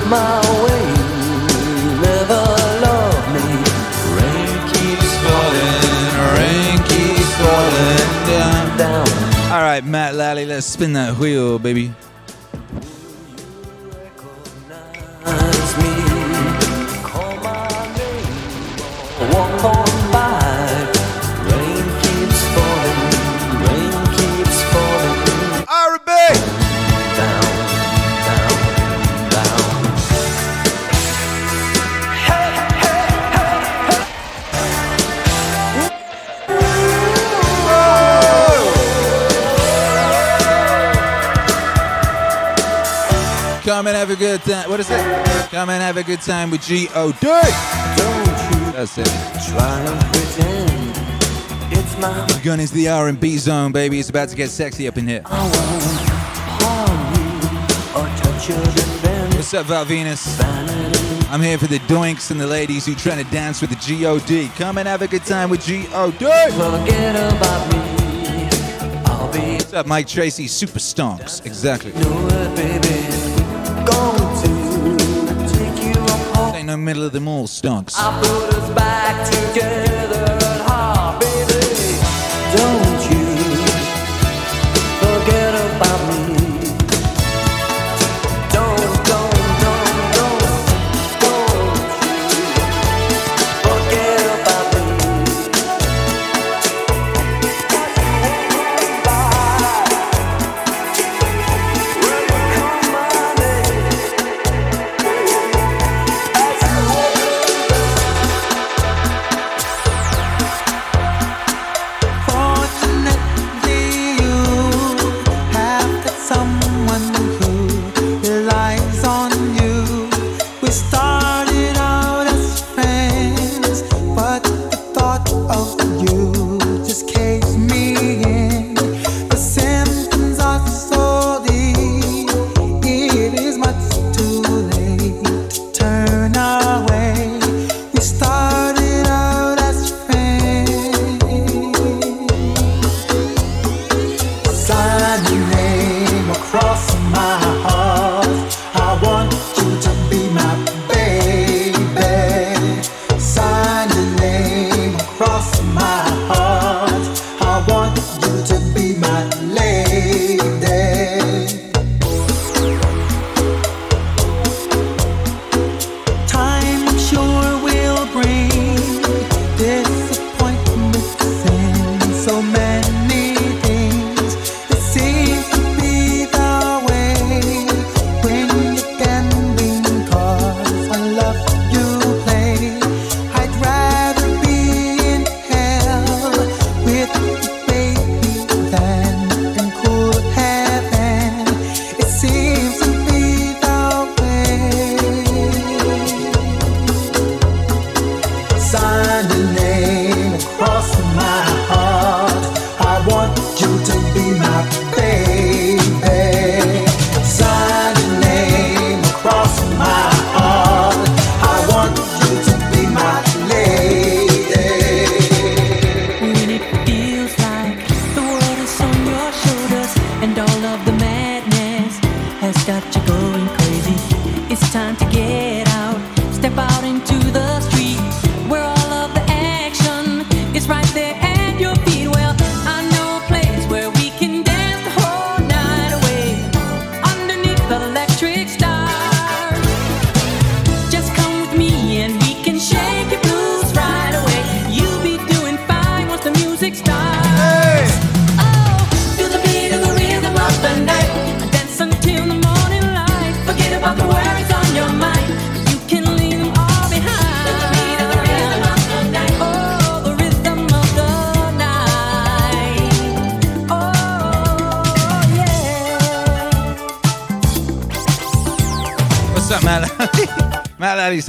[0.09, 0.85] my way,
[2.05, 2.45] never
[2.85, 3.47] love me.
[4.17, 8.79] Rain keeps falling, rain keeps falling down.
[8.79, 9.53] down.
[9.53, 11.93] All right, Matt Lally, let's spin that wheel, baby.
[44.15, 44.71] A good time.
[44.71, 45.51] What is it?
[45.51, 47.27] Come and have a good time with G.O.D.
[48.73, 49.07] That's it.
[49.49, 50.95] Try and pretend
[51.73, 53.99] it's my We're going into the R&B zone, baby.
[53.99, 55.23] It's about to get sexy up in here.
[55.25, 55.41] harm
[57.15, 57.35] you
[57.95, 58.51] or touch.
[59.35, 60.41] What's up, Val Venus?
[61.31, 64.51] I'm here for the doinks and the ladies who trying to dance with the G.O.D.
[64.57, 66.19] Come and have a good time with G.O.D.
[66.19, 67.79] Forget about me.
[69.07, 70.47] I'll be What's up, Mike Tracy?
[70.47, 71.45] Super stonks.
[71.45, 71.93] Exactly.
[76.55, 77.95] Ain't no middle of the mall stonks.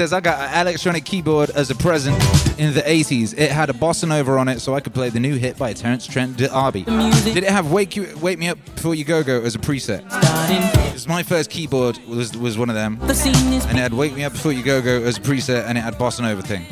[0.06, 2.16] Says, I got an electronic keyboard as a present
[2.60, 3.34] in the 80s.
[3.36, 5.74] It had a bossa nova on it so I could play the new hit by
[5.74, 6.84] Terence Trent D'Arby.
[6.84, 10.04] Did it have Wake, you, Wake Me Up Before You Go Go as a preset?
[10.94, 13.00] Was my first keyboard was, was one of them.
[13.02, 15.22] The scene is And it had Wake Me Up Before You Go Go as a
[15.22, 16.66] preset and it had bossa nova thing.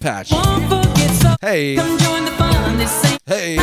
[0.00, 0.32] Patch.
[0.32, 1.10] won't forget.
[1.22, 1.76] So Hey.
[1.76, 2.78] come join the fun.
[2.78, 3.56] This ain't Hey.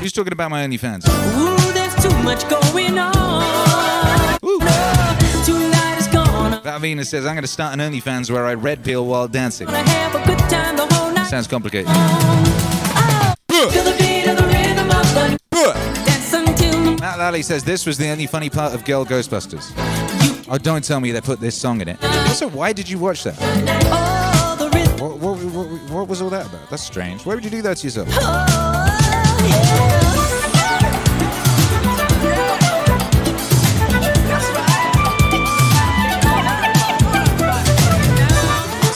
[0.00, 1.08] Who's talking about my OnlyFans?
[1.08, 4.15] Ooh, there's too much going on.
[6.76, 8.54] No, tonight is gonna Val Venus says, I'm going to start an OnlyFans where I
[8.54, 9.68] red pill while dancing.
[9.68, 11.26] have a good time the whole night.
[11.26, 11.86] Sounds complicated.
[11.86, 11.92] To
[13.82, 15.38] the beat of the rhythm of the
[16.04, 19.72] dance until the Matt Lally says this was the only funny part of Girl Ghostbusters.
[20.48, 21.96] Oh, don't tell me they put this song in it.
[22.02, 23.36] Also, why did you watch that?
[23.86, 24.56] oh.
[24.98, 26.68] What, what, what, what was all that about?
[26.70, 27.24] That's strange.
[27.24, 28.08] Why would you do that to yourself?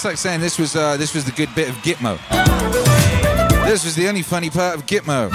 [0.01, 2.17] It's like saying this was uh, this was the good bit of Gitmo.
[3.67, 5.31] This was the only funny part of Gitmo.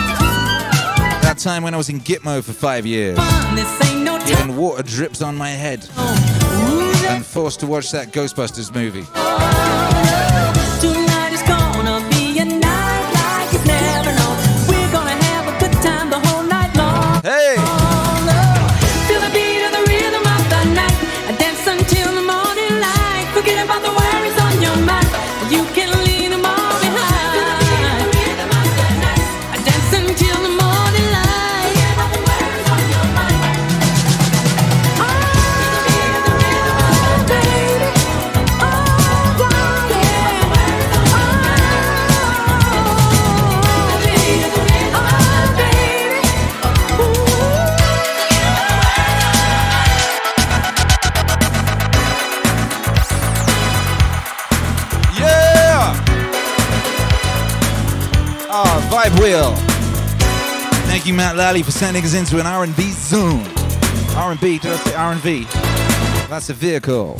[1.22, 5.52] That time when I was in Gitmo for five years, and water drips on my
[5.52, 9.06] head, and forced to watch that Ghostbusters movie.
[60.88, 63.46] Thank you, Matt Lally, for sending us into an R&B zone.
[64.16, 65.44] R&B, did I say R&B?
[66.30, 67.18] That's a vehicle.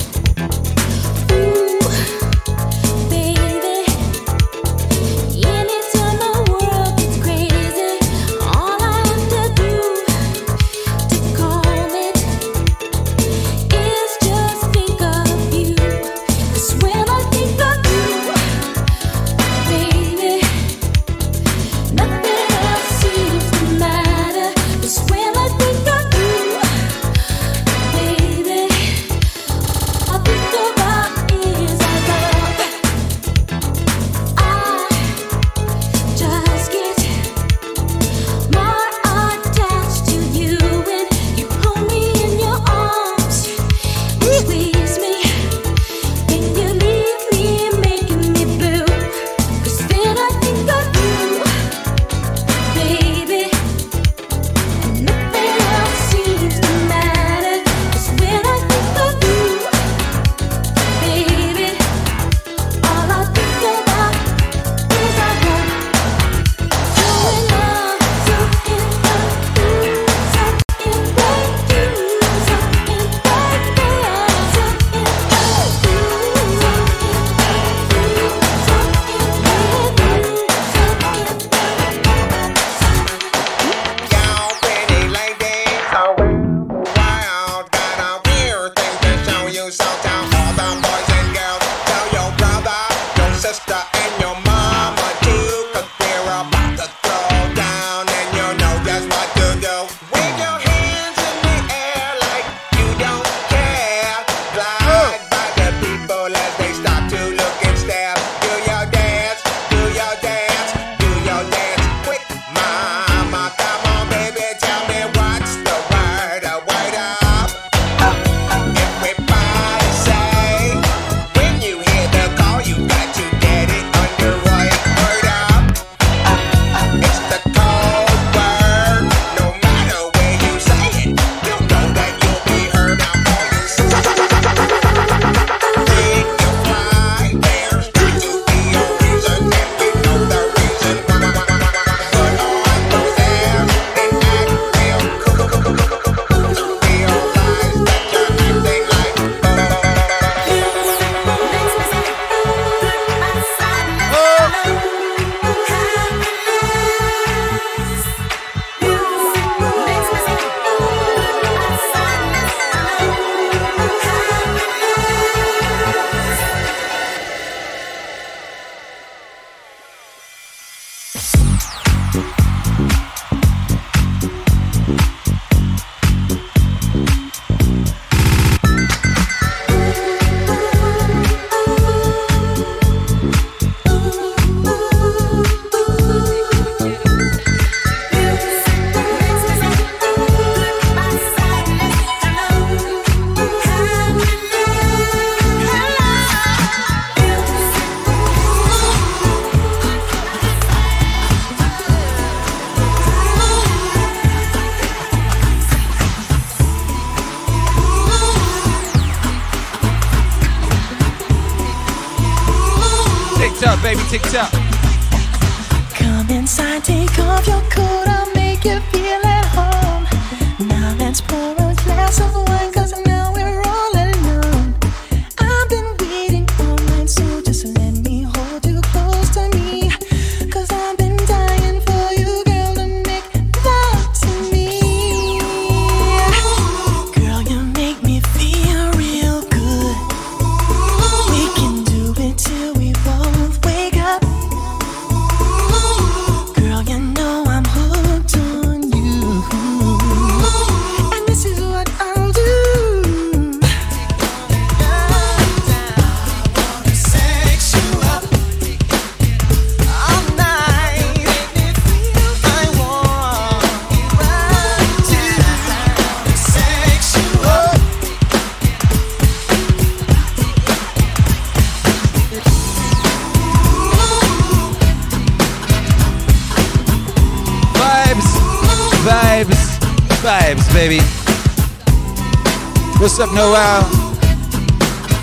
[283.18, 283.82] What's up, Noel?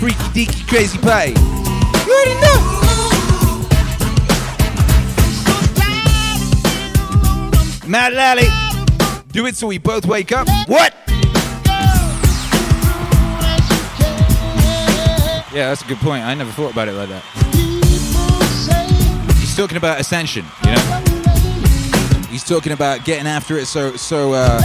[0.00, 1.26] Freaky deaky crazy pie.
[2.04, 2.58] You already know.
[7.86, 8.48] Matt Lally,
[9.30, 10.48] do it so we both wake up.
[10.66, 10.92] What?
[15.52, 16.24] Yeah, that's a good point.
[16.24, 17.22] I never thought about it like that.
[19.38, 21.04] He's talking about ascension, you know.
[22.28, 24.60] He's talking about getting after it so so uh,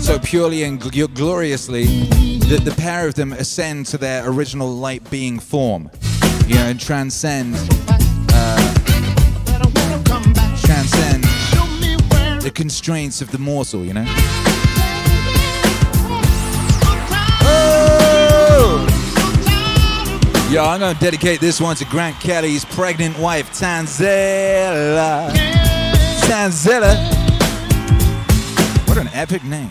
[0.00, 5.08] so purely and gl- gloriously that the pair of them ascend to their original light
[5.10, 5.90] being form,
[6.46, 7.54] you know, and transcend
[8.32, 8.74] uh,
[10.60, 11.24] transcend
[12.42, 14.04] the constraints of the mortal, you know.
[20.50, 25.30] Yo, I'm gonna dedicate this one to Grant Kelly's pregnant wife, Tanzella.
[26.20, 26.94] Tanzella.
[28.86, 29.70] What an epic name.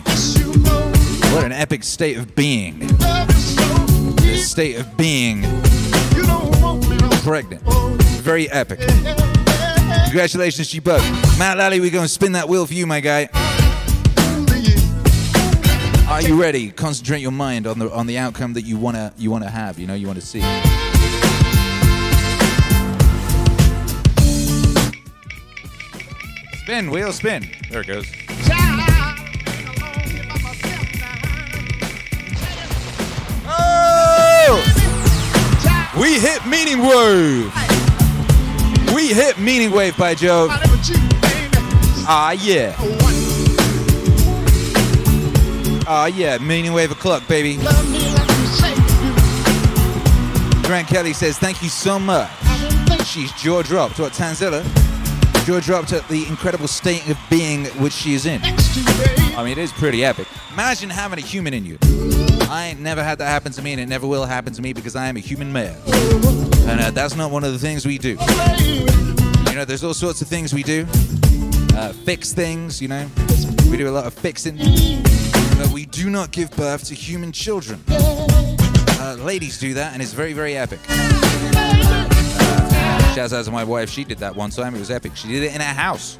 [1.32, 2.78] What an epic state of being.
[2.78, 5.42] The state of being
[7.22, 7.62] pregnant.
[8.20, 8.80] Very epic.
[10.04, 11.02] Congratulations to you both.
[11.38, 13.28] Matt Lally, we're gonna spin that wheel for you, my guy.
[16.08, 16.70] Are you ready?
[16.70, 19.78] Concentrate your mind on the on the outcome that you wanna you wanna have.
[19.78, 20.42] You know you wanna see.
[26.62, 27.50] Spin wheel, spin.
[27.70, 28.21] There it goes.
[36.00, 37.52] We hit meaning wave.
[38.94, 40.48] We hit meaning wave by Joe.
[42.08, 42.74] Ah yeah.
[45.86, 47.56] Ah yeah, meaning wave o'clock, baby.
[50.62, 52.30] Grant Kelly says, thank you so much.
[53.04, 53.98] She's jaw dropped.
[53.98, 54.64] What, Tanzilla?
[55.44, 58.40] Jaw dropped at the incredible state of being which she is in.
[58.42, 60.26] I mean, it is pretty epic.
[60.54, 61.76] Imagine having a human in you.
[62.52, 64.74] I ain't never had that happen to me, and it never will happen to me
[64.74, 65.74] because I am a human male.
[66.68, 68.10] And uh, that's not one of the things we do.
[68.10, 70.84] You know, there's all sorts of things we do.
[71.74, 73.08] Uh, fix things, you know.
[73.70, 74.58] We do a lot of fixing.
[75.56, 77.82] But we do not give birth to human children.
[77.88, 80.80] Uh, ladies do that, and it's very, very epic.
[83.14, 83.88] Shouts out to my wife.
[83.88, 84.74] She did that one time.
[84.74, 85.16] It was epic.
[85.16, 86.18] She did it in our house.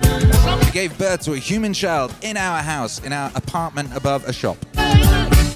[0.64, 4.32] She gave birth to a human child in our house, in our apartment above a
[4.32, 4.56] shop.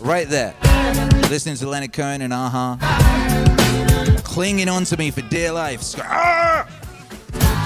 [0.06, 0.54] Right there.
[1.30, 2.78] Listening to Leonard Cohen and Aha.
[4.22, 5.82] Clinging on to me for dear life.
[5.98, 6.64] Ah!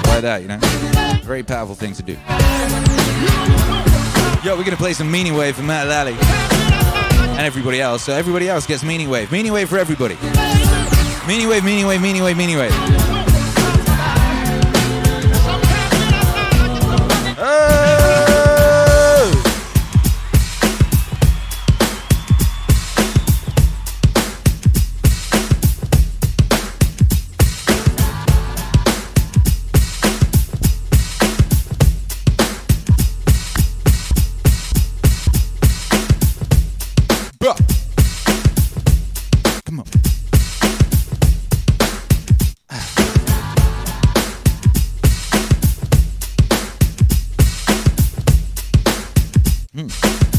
[0.06, 0.58] Like that, you know?
[1.22, 2.14] Very powerful thing to do.
[4.42, 6.16] Yo, we're gonna play some Meaning Wave for Matt Lally.
[7.32, 8.04] And everybody else.
[8.04, 9.30] So everybody else gets Meaning Wave.
[9.30, 10.16] Meaning Wave for everybody.
[11.28, 13.09] Meaning Wave, Meaning Wave, Meaning Wave, Meaning Wave.
[49.72, 50.29] Mm.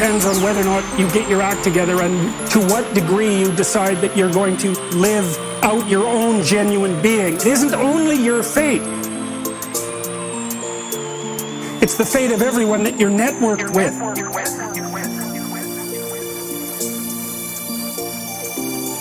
[0.00, 3.54] Depends on whether or not you get your act together and to what degree you
[3.54, 7.34] decide that you're going to live out your own genuine being.
[7.34, 8.80] It isn't only your fate.
[11.82, 13.92] It's the fate of everyone that you're networked with.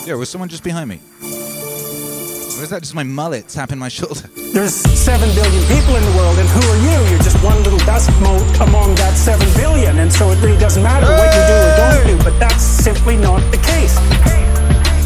[0.05, 0.99] Yeah, was someone just behind me?
[1.21, 4.29] Or is that just my mullet tapping my shoulder?
[4.51, 6.97] There's 7 billion people in the world, and who are you?
[7.11, 10.81] You're just one little dust mote among that 7 billion, and so it really doesn't
[10.81, 13.93] matter what you do or don't do, but that's simply not the case.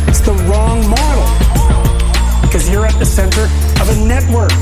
[0.07, 1.27] It's the wrong model,
[2.41, 3.43] because you're at the center
[3.83, 4.55] of a network.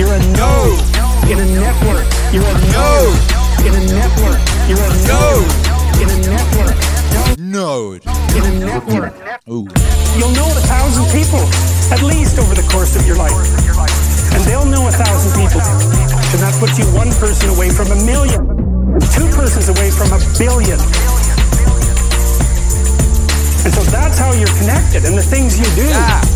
[0.00, 0.80] You're a node
[1.28, 2.08] in a network.
[2.32, 3.20] You're a node
[3.68, 4.40] in a network.
[4.64, 5.52] You're a node
[6.00, 6.92] in a network.
[7.36, 8.02] node.
[8.32, 9.12] In a network.
[9.48, 9.68] Ooh.
[10.16, 11.44] You'll know a thousand people,
[11.92, 13.36] at least over the course of your life.
[14.32, 15.60] And they'll know a thousand people.
[15.60, 18.40] And that puts you one person away from a million,
[19.12, 20.80] two persons away from a billion.
[23.62, 25.04] And so that's how you're connected.
[25.04, 25.86] And the things you do,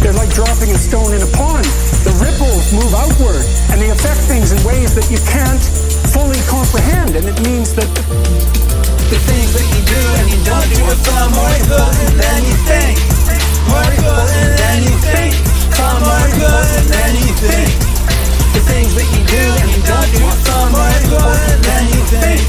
[0.04, 1.64] they're like dropping a stone in a pond.
[2.04, 3.42] The ripples move outward
[3.72, 5.64] and they affect things in ways that you can't
[6.12, 7.16] fully comprehend.
[7.16, 7.88] And it means that
[9.08, 12.56] The things that you do and you don't do are far more important than you
[12.68, 13.15] think.
[13.68, 15.32] More important than you think.
[15.76, 17.68] Far more important than you think.
[18.54, 22.40] The things that you do and you don't do far more important than you think.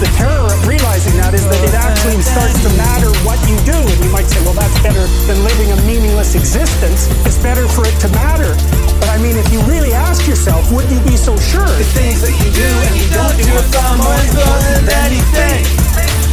[0.00, 3.76] the terror of realizing that is that it actually starts to matter what you do.
[3.76, 7.08] And you might say, well, that's better than living a meaningless existence.
[7.24, 8.52] It's better for it to matter.
[9.00, 11.68] But I mean, if you really ask yourself, would you be so sure?
[11.80, 15.24] The things that you do and you don't do are far more important than you
[15.32, 15.64] think.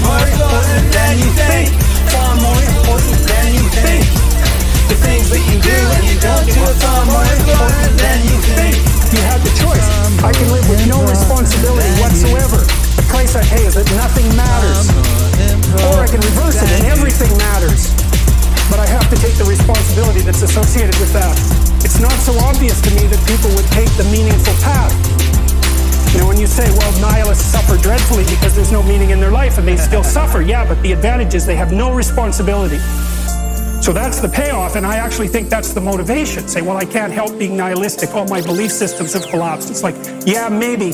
[0.04, 1.83] More important than you think.
[2.14, 4.06] Far more important than you think.
[4.88, 8.38] The things that you do and you don't do are far more important than you
[8.54, 8.78] think.
[9.10, 9.88] You have the choice.
[10.22, 12.62] I can live with no responsibility whatsoever.
[12.96, 14.94] The price I pay is that nothing matters.
[15.90, 17.90] Or I can reverse it and everything matters.
[18.70, 21.36] But I have to take the responsibility that's associated with that.
[21.84, 25.13] It's not so obvious to me that people would take the meaningful path.
[26.18, 29.58] Know, when you say, well, nihilists suffer dreadfully because there's no meaning in their life
[29.58, 32.78] and they still suffer, yeah, but the advantage is they have no responsibility.
[33.82, 36.48] So that's the payoff, and I actually think that's the motivation.
[36.48, 38.14] Say, well, I can't help being nihilistic.
[38.14, 39.70] All my belief systems have collapsed.
[39.70, 39.96] It's like,
[40.26, 40.92] yeah, maybe.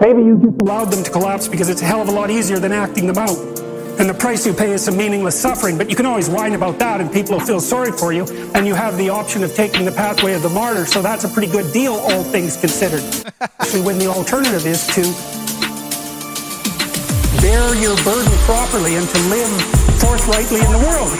[0.00, 2.58] Maybe you just allowed them to collapse because it's a hell of a lot easier
[2.58, 3.55] than acting them out.
[3.98, 6.78] And the price you pay is some meaningless suffering, but you can always whine about
[6.80, 8.24] that and people will feel sorry for you,
[8.54, 11.28] and you have the option of taking the pathway of the martyr, so that's a
[11.28, 13.00] pretty good deal, all things considered.
[13.40, 15.00] Especially when the alternative is to
[17.40, 19.50] bear your burden properly and to live
[19.96, 21.10] forthrightly in the world.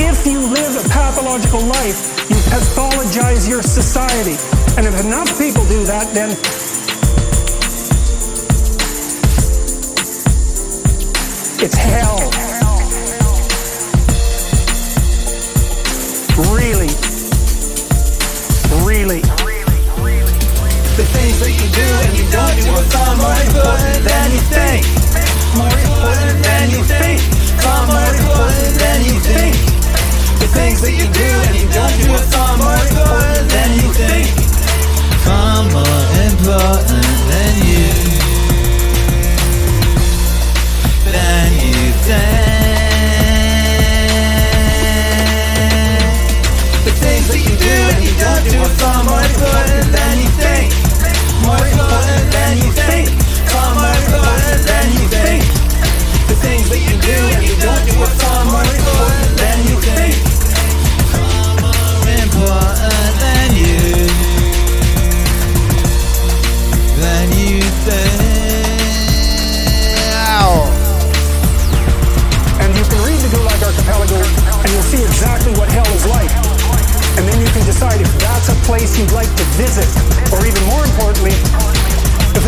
[0.00, 4.34] If you live a pathological life, you pathologize your society.
[4.76, 6.34] And if enough people do that, then
[11.64, 12.13] it's hell.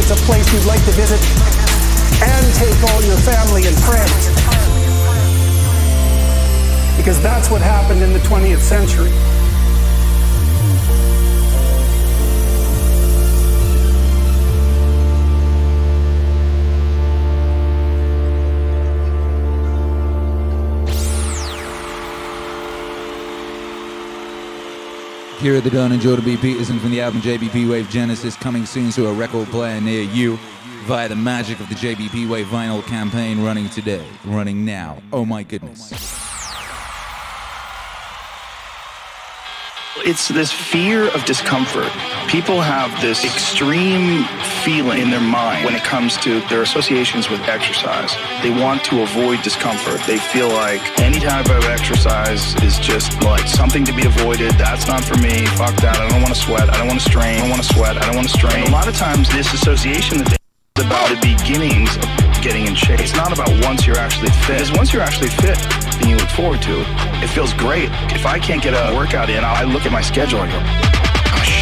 [0.08, 1.20] It's a place you'd like to visit
[2.22, 4.28] and take all your family and friends.
[6.96, 9.10] Because that's what happened in the 20th century.
[25.36, 26.34] Akira the Don and Jordan B.
[26.38, 30.38] Peterson from the album JBP Wave Genesis, coming soon to a record player near you
[30.86, 34.96] via the magic of the JBP Wave vinyl campaign running today, running now.
[35.12, 35.92] Oh my goodness.
[40.06, 41.92] It's this fear of discomfort.
[42.28, 44.24] People have this extreme
[44.66, 48.16] feeling in their mind when it comes to their associations with exercise.
[48.42, 50.00] They want to avoid discomfort.
[50.08, 54.54] They feel like any type of exercise is just like something to be avoided.
[54.58, 55.46] That's not for me.
[55.54, 55.98] Fuck that.
[56.02, 56.68] I don't want to sweat.
[56.68, 57.38] I don't want to strain.
[57.38, 57.96] I don't want to sweat.
[57.96, 58.66] I don't want to strain.
[58.66, 62.66] And a lot of times, this association that they is about the beginnings of getting
[62.66, 62.98] in shape.
[62.98, 64.58] It's not about once you're actually fit.
[64.58, 65.58] Because once you're actually fit
[66.02, 66.86] and you look forward to it,
[67.22, 67.88] it feels great.
[68.10, 70.58] If I can't get a workout in, I look at my schedule and go,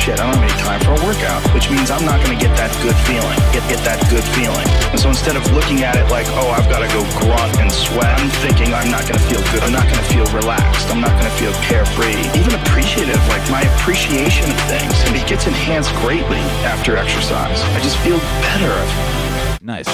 [0.05, 1.40] shit, I don't have any time for a workout.
[1.57, 3.38] Which means I'm not going to get that good feeling.
[3.57, 4.68] Get, get that good feeling.
[4.92, 7.72] And so instead of looking at it like, oh, I've got to go grunt and
[7.72, 9.64] sweat, I'm thinking I'm not going to feel good.
[9.64, 10.92] I'm not going to feel relaxed.
[10.92, 12.20] I'm not going to feel carefree.
[12.36, 14.92] Even appreciative, like my appreciation of things.
[15.16, 17.64] It gets enhanced greatly after exercise.
[17.72, 18.76] I just feel better.
[19.64, 19.88] Nice.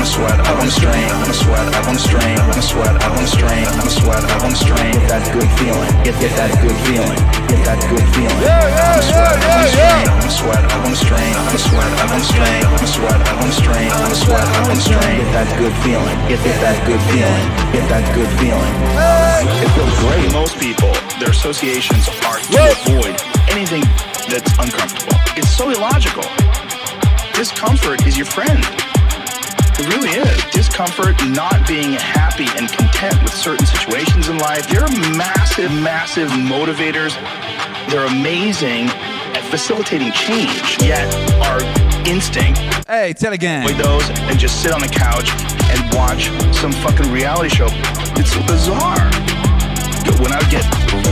[0.00, 3.68] I'ma sweat up on strain, I'ma sweat up on strain, I'ma sweat up on strain,
[3.68, 4.96] I'ma sweat up on strain.
[4.96, 7.20] Get that good feeling, get get that good feeling,
[7.52, 8.40] get that good feeling.
[8.40, 10.08] Yeah, yeah, yeah, yeah, yeah.
[10.08, 13.90] I'ma sweat up on strain, I'ma sweat up on strain, I'ma sweat up on strain,
[13.92, 15.20] I'ma sweat up on strain.
[15.20, 18.72] Get that good feeling, get get that good feeling, get that good feeling.
[19.52, 20.32] It feels great.
[20.32, 23.20] Most people, their associations are to avoid
[23.52, 23.84] anything
[24.32, 25.20] that's uncomfortable.
[25.36, 26.24] It's so illogical.
[27.36, 28.64] Discomfort is your friend.
[29.80, 30.44] It really is.
[30.52, 34.68] Discomfort, not being happy and content with certain situations in life.
[34.68, 37.16] They're massive, massive motivators.
[37.88, 38.88] They're amazing
[39.32, 40.76] at facilitating change.
[40.82, 41.08] Yet
[41.48, 41.60] our
[42.06, 43.64] instinct Hey, tell again.
[43.64, 45.30] avoid those and just sit on the couch
[45.72, 47.68] and watch some fucking reality show.
[48.20, 49.08] It's bizarre.
[50.04, 50.64] But when I get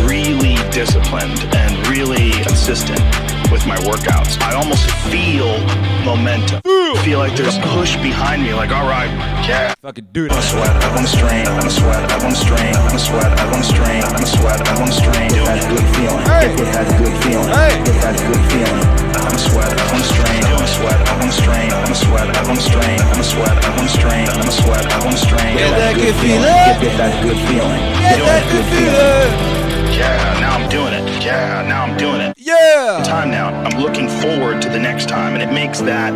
[0.05, 0.48] really
[0.79, 3.03] disciplined and really consistent
[3.51, 5.59] with my workouts, I almost feel
[6.07, 6.62] momentum.
[7.03, 9.11] Feel like there's push behind me, like, all right,
[9.43, 9.74] yeah.
[9.83, 12.83] Fucking do I wanna sweat, I wanna strain, I wanna sweat, I wanna strain, I
[12.87, 15.29] wanna sweat, I wanna strain, I wanna sweat, I wanna strain.
[15.35, 16.24] Get that good feeling.
[16.31, 17.51] Get, get that good feeling.
[17.83, 18.87] Get that good feeling.
[19.18, 22.26] I wanna sweat, I wanna strain, I wanna sweat, I wanna strain, I wanna sweat,
[22.31, 25.59] I wanna strain, I wanna sweat, I wanna strain, I wanna sweat, I wanna strain.
[25.59, 26.55] Get that good feeling.
[26.79, 27.83] get that good feeling.
[27.99, 29.68] Get that good feeling.
[29.99, 31.25] Yeah, now I'm doing it.
[31.25, 32.35] Yeah, now I'm doing it.
[32.37, 33.03] Yeah.
[33.05, 33.49] Time now.
[33.65, 36.13] I'm looking forward to the next time, and it makes that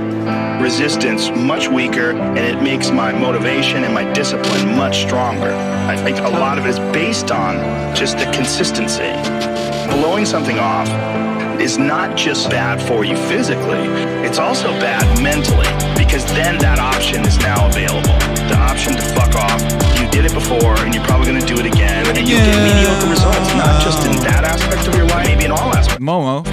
[0.62, 5.52] resistance much weaker, and it makes my motivation and my discipline much stronger.
[5.88, 7.56] I think a lot of it is based on
[7.96, 9.12] just the consistency.
[9.90, 10.88] Blowing something off
[11.60, 13.84] is not just bad for you physically,
[14.24, 18.18] it's also bad mentally because then that option is now available.
[18.48, 19.91] The option to fuck off.
[20.12, 23.48] Did it before and you're probably gonna do it again and you get mediocre results,
[23.56, 26.04] not just in that aspect of your life, maybe in all aspects.
[26.04, 26.44] Momo.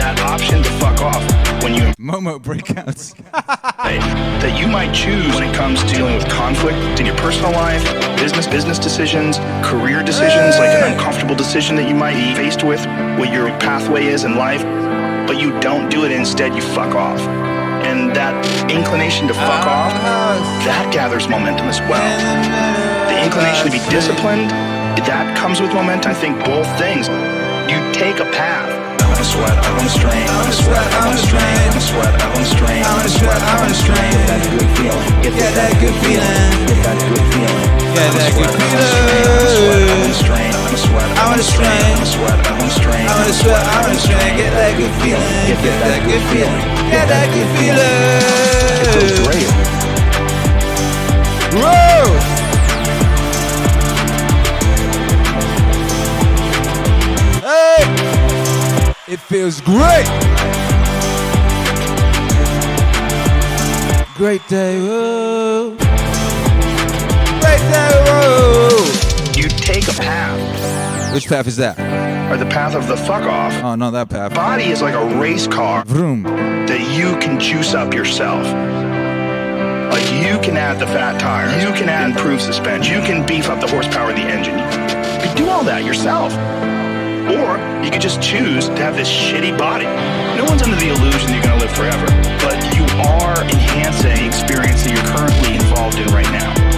[0.00, 1.22] That option to fuck off
[1.62, 3.14] when you Momo breakouts.
[3.32, 7.84] that you might choose when it comes to dealing with conflict in your personal life,
[8.16, 12.80] business business decisions, career decisions, like an uncomfortable decision that you might be faced with,
[13.18, 14.62] what your pathway is in life,
[15.26, 16.12] but you don't do it.
[16.12, 17.20] Instead, you fuck off.
[17.84, 18.34] And that
[18.70, 19.92] inclination to fuck off,
[20.64, 22.02] that gathers momentum as well.
[23.10, 24.50] The inclination to be disciplined,
[25.02, 26.10] that comes with momentum.
[26.10, 27.10] I think both things.
[27.66, 28.70] You take a path.
[29.02, 32.12] I wanna sweat, I wanna strain, I wanna sweat, I wanna strain, I wanna sweat,
[32.16, 34.10] I wanna strain, I wanna sweat, I wanna strain.
[34.14, 35.08] Get that good feeling.
[35.22, 36.38] Get, that good feeling.
[36.70, 37.66] Get that good feeling.
[37.92, 38.78] Get that good feeling.
[38.78, 43.06] I wanna strain, I wanna sweat, I wanna strain, I wanna sweat, I wanna strain,
[43.06, 44.32] I wanna sweat, I wanna strain.
[44.38, 45.28] Get that good feeling.
[45.50, 46.81] Get that good feeling.
[46.92, 48.02] Get that good feeling.
[48.84, 49.48] It feels great.
[51.56, 52.04] Whoa!
[57.40, 57.82] Hey!
[59.12, 60.06] It feels great.
[64.16, 65.70] Great day, whoa.
[67.40, 68.84] Great day, whoa.
[69.34, 72.11] You take a path, Which path is that?
[72.32, 73.52] Or the path of the fuck off.
[73.62, 74.34] Oh, no, that path.
[74.34, 76.22] Body is like a race car Vroom.
[76.22, 78.46] that you can juice up yourself.
[79.92, 83.50] Like you can add the fat tires, you can add improved suspension, you can beef
[83.50, 84.56] up the horsepower of the engine.
[84.56, 86.32] You can do all that yourself.
[87.28, 89.84] Or you could just choose to have this shitty body.
[90.40, 92.08] No one's under the illusion that you're gonna live forever,
[92.40, 96.71] but you are enhancing the experience that you're currently involved in right now.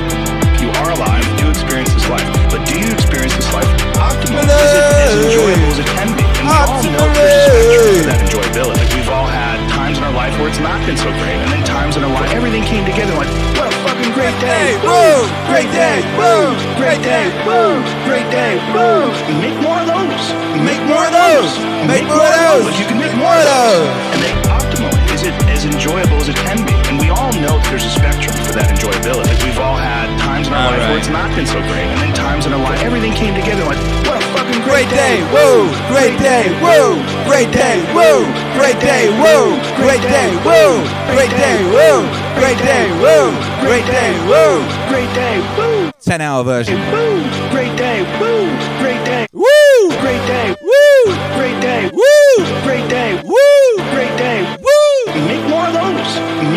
[0.84, 3.64] Are alive, you do experience this life, but do you experience this life
[3.96, 4.44] optimally?
[4.44, 6.20] Is it as enjoyable as it can be?
[6.36, 8.84] And we all know there's a spectrum for that enjoyability.
[8.84, 11.48] Like we've all had times in our life where it's not been so great, and
[11.56, 14.76] then times in our life everything came together like, what a fucking great day!
[14.84, 15.24] Woo!
[15.48, 16.04] Great day!
[16.20, 16.52] Woo!
[16.76, 17.32] Great day!
[17.48, 17.80] Woo!
[18.04, 18.60] Great day!
[18.76, 19.08] Woo!
[19.40, 20.24] Make more of those.
[20.60, 21.48] Make more of those.
[21.88, 22.76] Make more of those.
[22.76, 23.88] You can make more of those.
[24.12, 24.36] And then
[24.74, 26.74] optimally, is it as enjoyable as it can be?
[26.90, 29.30] And we all know that there's a spectrum for that enjoyability.
[29.30, 31.98] Like we've all had times in our life where it's not been so great, and
[32.02, 35.22] then times in our life everything came together like, what a fucking great, day!
[35.30, 35.70] woo!
[35.90, 36.98] Great day, woo!
[37.26, 38.26] Great day, woo!
[38.58, 39.54] Great day, woo!
[39.78, 40.82] Great day, woo!
[41.14, 42.02] Great day, woo!
[42.34, 43.30] Great day, woo!
[43.62, 44.60] Great day, woo!
[44.90, 45.40] Great day!
[45.56, 45.90] Woo!
[46.00, 46.76] 10 hour version.
[46.92, 47.22] Woo!
[47.50, 48.02] Great day!
[48.20, 48.50] Woo!
[48.78, 49.26] Great day!
[49.32, 49.88] Woo!
[50.00, 50.54] Great day!
[50.60, 51.14] Woo!
[51.38, 51.90] Great day!
[51.92, 52.62] Woo!
[52.62, 53.22] Great day!
[53.24, 53.84] Woo!
[53.94, 54.63] Great day!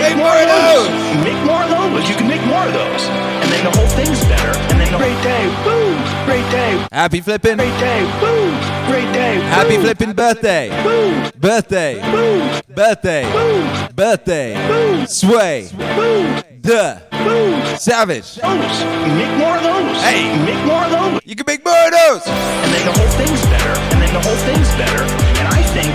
[0.07, 0.87] Make more of those.
[1.27, 2.07] Make more of those.
[2.07, 3.03] You can make more of those.
[3.43, 4.55] And then the whole thing's better.
[4.71, 5.43] And then the great day.
[5.67, 5.91] Woo!
[6.23, 6.87] Great day.
[6.93, 7.57] Happy flipping.
[7.57, 8.03] Great day.
[8.21, 8.47] Woo!
[8.87, 9.35] Great day.
[9.51, 10.69] Happy flipping birthday.
[10.85, 11.29] Woo!
[11.35, 11.99] Birthday.
[12.13, 12.39] Woo!
[12.73, 13.25] Birthday.
[13.33, 13.93] Woo!
[13.93, 14.55] Birthday.
[14.69, 15.05] Woo!
[15.07, 15.67] Sway.
[15.75, 16.41] Woo!
[16.61, 16.99] Duh.
[17.25, 17.75] Woo!
[17.75, 18.35] Savage.
[18.35, 18.83] Those.
[19.19, 20.01] Make more of those.
[20.07, 20.23] Hey.
[20.45, 21.21] Make more of those.
[21.25, 22.23] You can make more of those.
[22.27, 23.75] And then the whole thing's better.
[23.91, 25.03] And then the whole thing's better.
[25.35, 25.91] And I think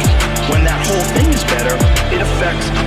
[0.53, 1.75] when that whole thing is better,
[2.13, 2.82] it affects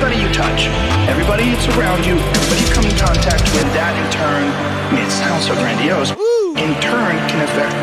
[0.00, 0.64] everybody you touch,
[1.12, 3.68] everybody that's around you, everybody you come in contact with.
[3.76, 4.48] That in turn,
[4.88, 6.16] I mean, it sounds so grandiose.
[6.56, 7.76] in turn can affect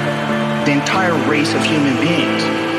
[0.66, 2.77] the entire race of human beings.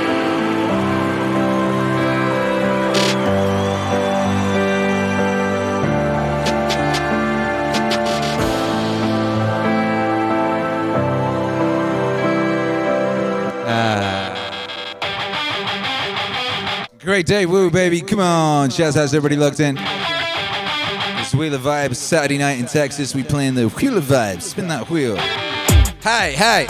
[17.19, 18.01] Great day, woo, baby.
[18.01, 18.71] Come on.
[18.71, 19.77] Shouts out to everybody locked in.
[19.77, 23.13] It's Wheel of Vibes, Saturday night in Texas.
[23.13, 24.43] We playing the Wheel of Vibes.
[24.43, 25.17] Spin that wheel.
[25.17, 26.67] Hey, hey.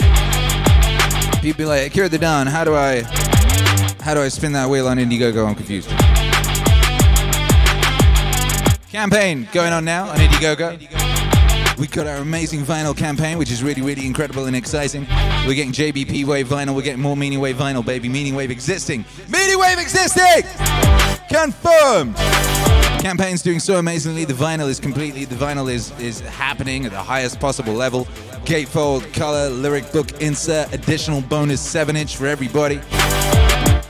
[1.39, 3.03] People be like, Akira the Don, how do I
[4.01, 5.47] how do I spin that wheel on Indiegogo?
[5.47, 5.87] I'm confused.
[8.89, 11.77] Campaign going on now on Indiegogo.
[11.77, 15.05] We got our amazing vinyl campaign, which is really, really incredible and exciting.
[15.49, 16.75] We're getting JBP Wave vinyl.
[16.75, 18.07] We're getting more Meaning Wave vinyl, baby.
[18.07, 19.03] Meaning Wave existing.
[19.29, 20.43] Meaning Wave existing!
[21.27, 22.15] Confirmed!
[23.01, 24.25] Campaign's doing so amazingly.
[24.25, 28.05] The vinyl is completely, the vinyl is, is happening at the highest possible level.
[28.45, 32.75] Gatefold, color, lyric book insert, additional bonus 7 inch for everybody.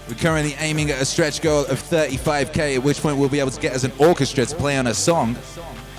[0.07, 3.51] We're currently aiming at a stretch goal of 35k, at which point we'll be able
[3.51, 5.35] to get as an orchestra to play on a song.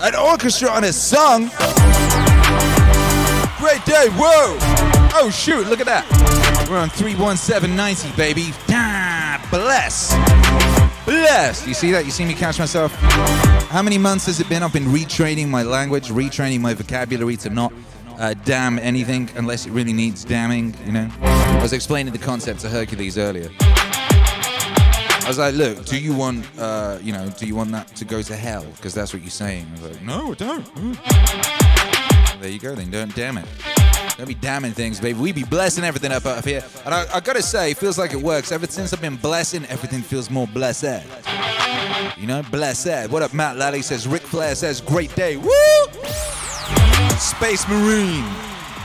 [0.01, 1.51] An orchestra on a song?
[3.59, 5.00] Great day, whoa!
[5.13, 6.07] Oh shoot, look at that.
[6.71, 8.55] We're on 31790, baby.
[8.69, 10.15] Ah, bless.
[11.05, 11.67] Bless.
[11.67, 12.05] You see that?
[12.05, 12.95] You see me catch myself?
[13.71, 14.63] How many months has it been?
[14.63, 17.73] I've been retraining my language, retraining my vocabulary to not
[18.19, 21.11] uh, damn anything unless it really needs damning, you know?
[21.23, 23.51] I was explaining the concept to Hercules earlier.
[23.61, 28.05] I was like, look, do you want, uh, you know, do you want that to
[28.05, 28.65] go to hell?
[28.77, 29.67] Because that's what you're saying.
[29.69, 32.00] I was like, no, I don't.
[32.41, 32.91] There you go, then.
[32.91, 33.45] Don't damn it.
[34.17, 35.19] Don't be damning things, baby.
[35.19, 36.65] We be blessing everything up out here.
[36.87, 38.51] And I, I gotta say, it feels like it works.
[38.51, 41.05] Ever since I've been blessing, everything feels more blessed.
[42.17, 43.11] You know, blessed.
[43.11, 45.37] What up, Matt Lally says, Ric Flair says, great day.
[45.37, 45.51] Woo!
[47.19, 48.25] Space Marine.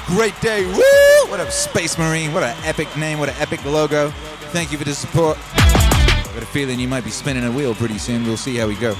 [0.07, 0.65] Great day.
[0.65, 1.31] Woo!
[1.31, 2.33] What up, Space Marine?
[2.33, 3.19] What an epic name.
[3.19, 4.09] What an epic logo.
[4.51, 5.37] Thank you for the support.
[5.53, 8.25] I got a feeling you might be spinning a wheel pretty soon.
[8.25, 8.97] We'll see how we go.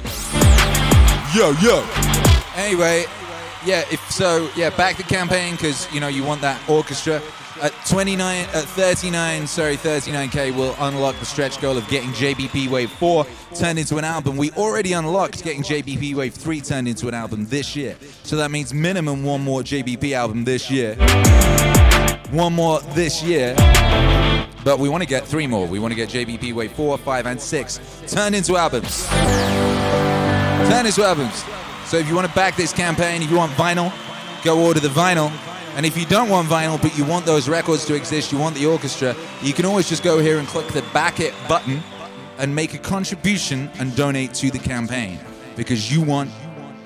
[1.36, 1.86] Yo, yo.
[2.56, 3.06] Anyway,
[3.66, 7.22] yeah, if so, yeah, back the campaign because you know you want that orchestra.
[7.62, 12.92] At 29, at 39, sorry, 39k, we'll unlock the stretch goal of getting JBP Wave
[12.92, 13.26] 4
[13.56, 14.36] turned into an album.
[14.36, 17.96] We already unlocked getting JBP Wave 3 turned into an album this year.
[18.24, 20.96] So that means minimum one more JBP album this year.
[22.32, 23.56] One more this year.
[24.66, 25.66] But we want to get three more.
[25.66, 29.08] We want to get JBP Wave 4, 5, and 6 turned into albums.
[30.68, 31.65] Turned into albums.
[31.86, 33.94] So if you want to back this campaign, if you want vinyl,
[34.44, 35.32] go order the vinyl.
[35.76, 38.56] And if you don't want vinyl, but you want those records to exist, you want
[38.56, 41.84] the orchestra, you can always just go here and click the back it button
[42.38, 45.20] and make a contribution and donate to the campaign.
[45.56, 46.32] Because you want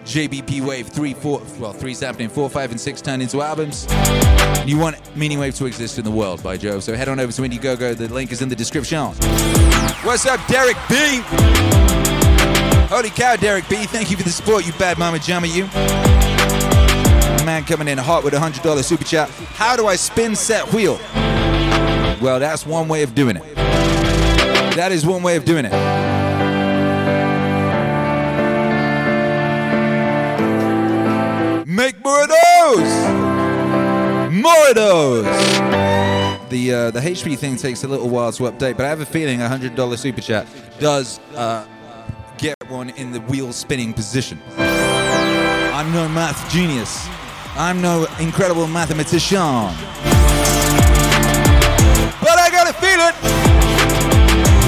[0.06, 3.86] JBP Wave 3, 4, well, 3's happening, 4, 5, and 6 turned into albums.
[3.90, 6.80] And you want Meaning Wave to exist in the world by Joe.
[6.80, 7.96] So head on over to Indiegogo.
[7.96, 9.00] The link is in the description.
[10.04, 12.19] What's up, Derek B?
[12.90, 13.86] Holy cow, Derek B.
[13.86, 15.66] Thank you for the support, you bad mama jammer, you.
[17.46, 19.30] Man coming in hot with a $100 super chat.
[19.30, 20.98] How do I spin set wheel?
[22.20, 23.44] Well, that's one way of doing it.
[24.76, 25.72] That is one way of doing it.
[31.68, 34.34] Make more of those!
[34.34, 35.26] More of those!
[36.50, 39.06] The, uh, the HP thing takes a little while to update, but I have a
[39.06, 40.48] feeling a $100 super chat
[40.80, 41.68] does uh,
[42.70, 44.40] one in the wheel spinning position.
[44.58, 47.08] I'm no math genius.
[47.56, 49.40] I'm no incredible mathematician.
[52.22, 53.14] But I got a feeling.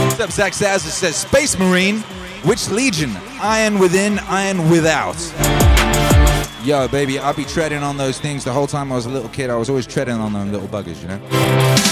[0.07, 1.99] What's up, Zach Sazza says Space Marine.
[2.44, 3.11] Which legion?
[3.40, 5.18] Iron within, iron without.
[6.64, 9.30] Yo, baby, I'll be treading on those things the whole time I was a little
[9.30, 9.49] kid.
[9.49, 11.90] I was always treading on them little buggers, you know?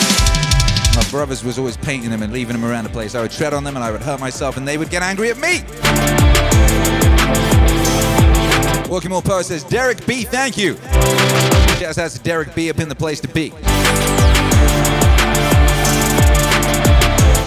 [1.00, 3.16] My brothers was always painting them and leaving them around the place.
[3.16, 5.30] I would tread on them and I would hurt myself and they would get angry
[5.30, 5.64] at me.
[8.92, 10.76] Walking More Power says, Derek B, thank you.
[11.80, 13.52] Shouts out to Derek B up in the place to be.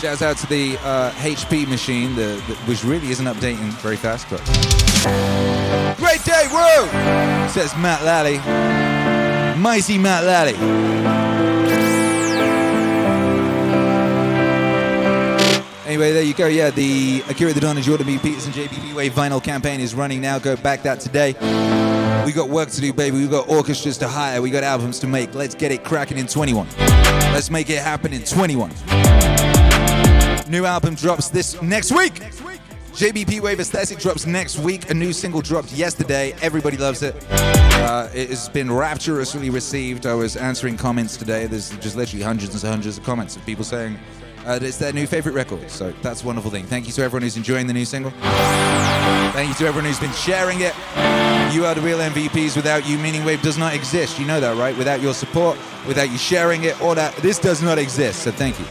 [0.00, 4.30] Shouts out to the uh, HP machine, the, the, which really isn't updating very fast.
[4.30, 4.40] But
[5.98, 7.48] great day, whoa!
[7.48, 8.38] Says Matt Lally,
[9.60, 11.41] mighty Matt Lally.
[15.93, 16.47] Anyway, there you go.
[16.47, 18.16] Yeah, the Akira the Don and Jordan B.
[18.16, 20.39] Peterson JBP Wave vinyl campaign is running now.
[20.39, 21.35] Go back that today.
[22.24, 23.19] We got work to do, baby.
[23.19, 24.40] We got orchestras to hire.
[24.40, 25.35] We got albums to make.
[25.35, 26.66] Let's get it cracking in 21.
[27.35, 28.70] Let's make it happen in 21.
[30.48, 32.14] New album drops this next week.
[32.94, 34.89] JBP Wave Aesthetic drops next week.
[34.89, 36.35] A new single dropped yesterday.
[36.40, 37.14] Everybody loves it.
[37.31, 40.06] Uh, it has been rapturously received.
[40.06, 41.47] I was answering comments today.
[41.47, 43.98] There's just literally hundreds and hundreds of comments of people saying
[44.47, 45.70] uh, it's their new favorite record.
[45.70, 46.64] So that's a wonderful thing.
[46.64, 48.12] Thank you to everyone who's enjoying the new single.
[49.32, 50.74] Thank you to everyone who's been sharing it.
[51.55, 52.56] You are the real MVPs.
[52.56, 54.19] Without you, Meaning Wave does not exist.
[54.19, 54.77] You know that, right?
[54.77, 58.23] Without your support, without you sharing it, all that, this does not exist.
[58.23, 58.66] So thank you.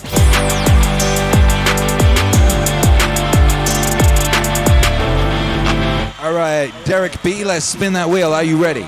[6.23, 8.33] All right, Derek B, let's spin that wheel.
[8.33, 8.87] Are you ready?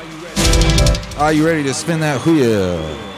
[1.18, 3.13] Are you ready to spin that wheel?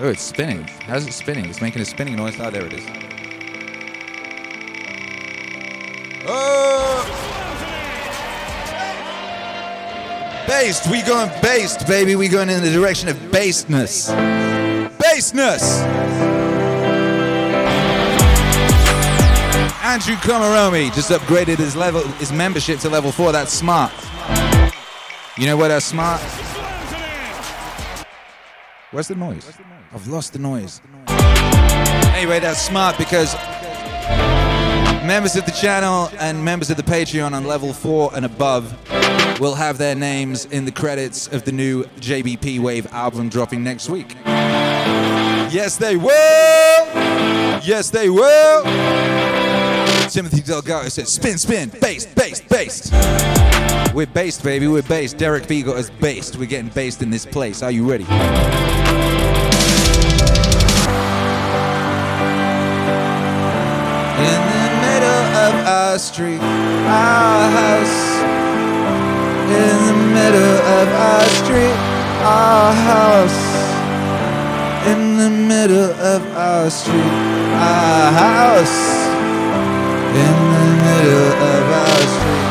[0.00, 0.64] Oh, it's spinning.
[0.86, 1.44] How's it spinning?
[1.44, 2.34] It's making a spinning noise.
[2.40, 2.84] Oh, there it is.
[6.26, 7.24] Oh!
[10.48, 10.90] Based.
[10.90, 12.16] We going based, baby.
[12.16, 14.10] We going in the direction of basedness.
[14.98, 15.82] Baseness.
[19.84, 23.30] Andrew Komaromi just upgraded his level, his membership to level four.
[23.30, 23.92] That's smart.
[25.38, 25.68] You know what?
[25.68, 26.20] That's smart.
[28.90, 29.52] Where's the noise?
[29.94, 30.80] I've lost the noise.
[32.16, 33.32] Anyway, that's smart because
[35.06, 38.72] members of the channel and members of the Patreon on level four and above
[39.40, 43.88] will have their names in the credits of the new JBP Wave album dropping next
[43.88, 44.16] week.
[44.24, 46.08] Yes, they will.
[47.62, 48.64] Yes, they will.
[50.10, 52.92] Timothy Delgado says, spin, spin, based, based, based.
[53.94, 54.66] We're based, baby.
[54.66, 55.18] We're based.
[55.18, 56.36] Derek got us based.
[56.36, 57.62] We're getting based in this place.
[57.62, 58.04] Are you ready?
[65.74, 68.00] Our street, our house.
[69.62, 71.78] In the middle of our street,
[72.22, 73.42] our house.
[74.92, 77.14] In the middle of our street,
[77.72, 78.80] our house.
[80.24, 82.48] In the middle of our street,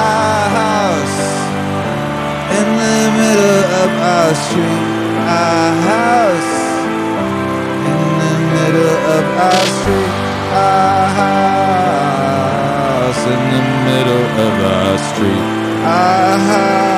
[0.00, 1.18] our house.
[2.58, 4.80] In the middle of our street,
[5.44, 6.52] our house.
[7.90, 10.12] In the middle of our street,
[10.64, 11.51] our house.
[14.98, 15.44] Street,
[15.84, 16.91] our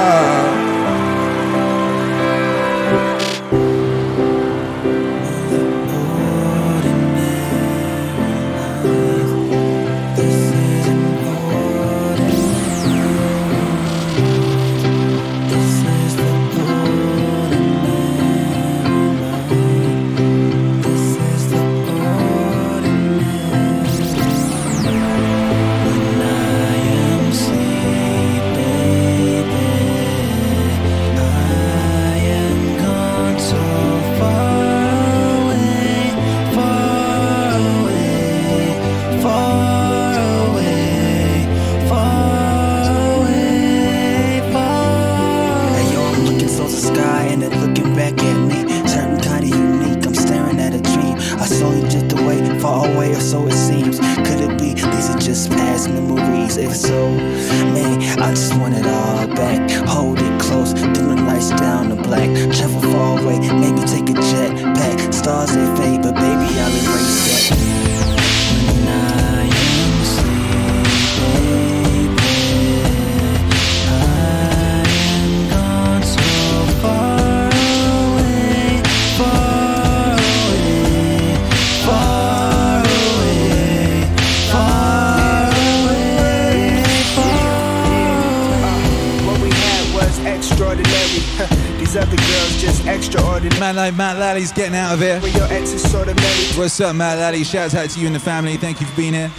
[93.85, 95.21] Like Matt Lally's getting out of here.
[95.21, 96.57] Where your ex is sort of married.
[96.57, 97.45] What's up, Matt Lally?
[97.45, 98.57] Shouts out to you and the family.
[98.57, 99.31] Thank you for being here.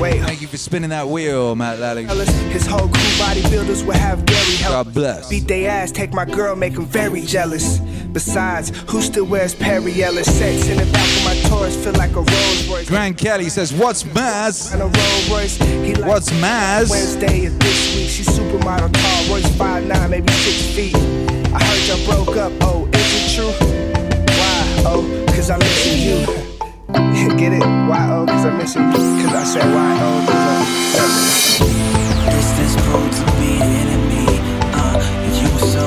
[0.00, 2.02] Wait, Thank you for spinning that wheel, Matt Lally.
[2.02, 4.86] His whole crew bodybuilders will have Gary help.
[4.86, 5.28] God bless.
[5.28, 7.78] Beat they ass, take my girl, make them very jealous.
[8.12, 10.26] Besides, who still wears Perry Ellis?
[10.26, 12.88] Sex in the back of my Taurus feel like a Rolls Royce.
[12.88, 14.72] Grand Kelly says, What's Maz?
[14.72, 15.56] And a Rolls Royce.
[15.58, 16.90] He like What's Maz?
[16.90, 18.08] Wednesday is this week.
[18.08, 20.96] She's supermodel tall, Royce 5'9, maybe 6 feet.
[21.54, 22.52] I heard y'all broke up.
[22.60, 23.83] Oh, is it true?
[25.02, 26.18] Cause I'm missing you.
[27.36, 27.62] Get it?
[27.62, 28.98] Oh, cause I'm missing you.
[29.24, 29.62] Cause I said?
[29.66, 31.84] Oh, cause I'm.
[32.30, 34.26] Distance proved to be enemy.
[34.72, 34.94] Uh,
[35.38, 35.83] you so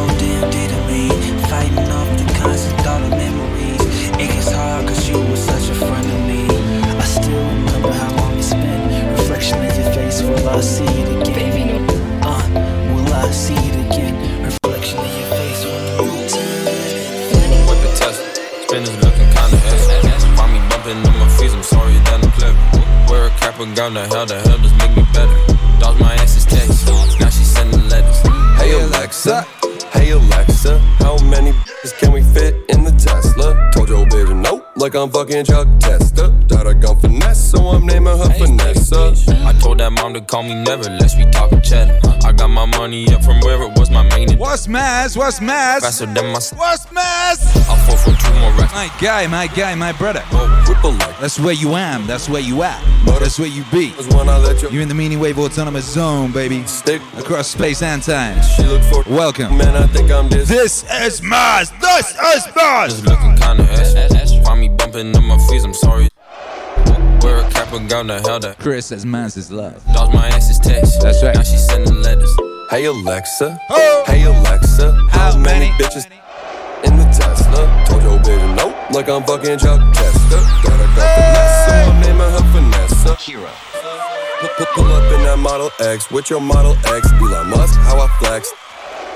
[23.77, 25.79] Wear a cap and gown, the hell, the hell does make me better.
[25.79, 26.87] Dodge my ex's text.
[27.19, 28.21] Now she sending letters.
[28.57, 29.45] Hey Alexa,
[29.91, 33.69] Hey Alexa, how many bitches can we fit in the Tesla?
[33.73, 36.33] Told your bitch nope, like I'm fucking Chuck Testa.
[36.47, 39.13] That I gun finesse, so I'm naming her Vanessa.
[39.45, 41.99] I told that mom to call me never, lest we talkin' cheddar.
[42.25, 44.37] I got my money up from where it was my main.
[44.37, 45.15] What's mass?
[45.15, 45.81] What's mass?
[45.81, 46.39] Faster than my.
[46.55, 47.69] What's mass?
[47.69, 48.73] I'll fall for two more racks.
[48.73, 50.23] My guy, my guy, my brother.
[50.31, 52.05] Oh, Ripple like That's where you am.
[52.07, 52.81] That's where you at.
[53.05, 53.91] That's where you be.
[54.15, 56.63] when I let you You're in the meaning wave autonomous zone, baby.
[56.65, 57.01] stick.
[57.17, 58.41] Across space and time.
[58.55, 59.57] She look for Welcome.
[59.57, 60.47] man, I think I'm this.
[60.49, 61.71] This is Mars.
[61.81, 62.93] This is Mars.
[62.93, 64.45] Just looking kinda ass.
[64.45, 66.09] Find me bumping in my fees, I'm sorry.
[67.21, 68.59] Wear a cap and gown to hell that.
[68.59, 69.83] Chris says Mars is love.
[69.93, 71.01] Dodge my ass's text.
[71.01, 71.35] That's right.
[71.35, 72.31] Now she sending letters.
[72.69, 74.03] Hey Alexa, oh.
[74.07, 75.83] hey Alexa, how, How many, many?
[75.83, 76.17] bitches in the
[78.27, 78.35] Tesla?
[78.35, 80.39] Told your bitch nope, like I'm fucking Chuck Testa.
[80.63, 83.15] Got a gun finesse, so I'm naming her Vanessa.
[83.15, 83.51] Kira.
[84.75, 87.11] Pull, up in that Model X with your Model X.
[87.13, 88.53] Elon Musk, how I flex.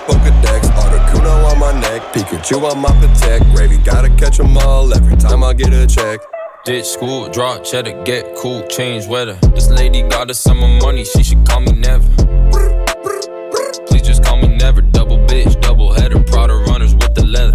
[0.07, 3.45] Pokedex, Articuno on my neck, Pikachu on my protect.
[3.53, 6.19] Gravy, gotta catch 'em all every time I get a check.
[6.65, 9.37] Ditch school, draw cheddar, get cool, change weather.
[9.53, 12.20] This lady got us some money, she should call me never.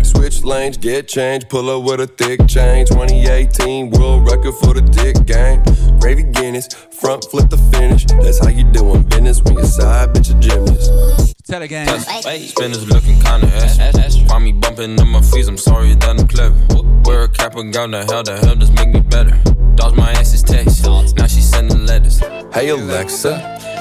[0.07, 2.87] Switch lanes, get change, pull up with a thick chain.
[2.87, 5.62] 2018 world record for the dick game.
[5.99, 6.69] Gravy Guinness,
[7.01, 8.05] front flip the finish.
[8.05, 11.35] That's how you doing business when your side bitch a gymnast.
[11.47, 11.89] Tell again.
[11.99, 14.16] Spinners looking kinda ass.
[14.28, 16.57] Find me bumping in my fees, I'm sorry that I'm clever.
[17.05, 19.37] Wear a cap and gown, the hell, the hell does make me better.
[19.74, 20.85] Dodge my ass's text.
[21.16, 22.20] Now she sending letters.
[22.53, 23.39] Hey Alexa,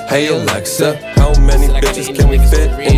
[0.10, 2.95] hey Alexa, how many bitches can we fit in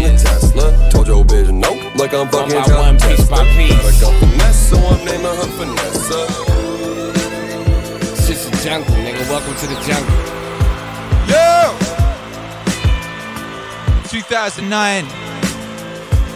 [2.08, 3.32] like I'm fucking by Chuck one, piece Testa.
[3.32, 4.02] by piece.
[4.02, 6.20] Got a gun finesse, so I'm naming her Vanessa.
[8.14, 9.30] It's just a jungle, nigga.
[9.30, 10.16] Welcome to the jungle.
[11.28, 11.76] Yo!
[14.08, 15.06] 2009.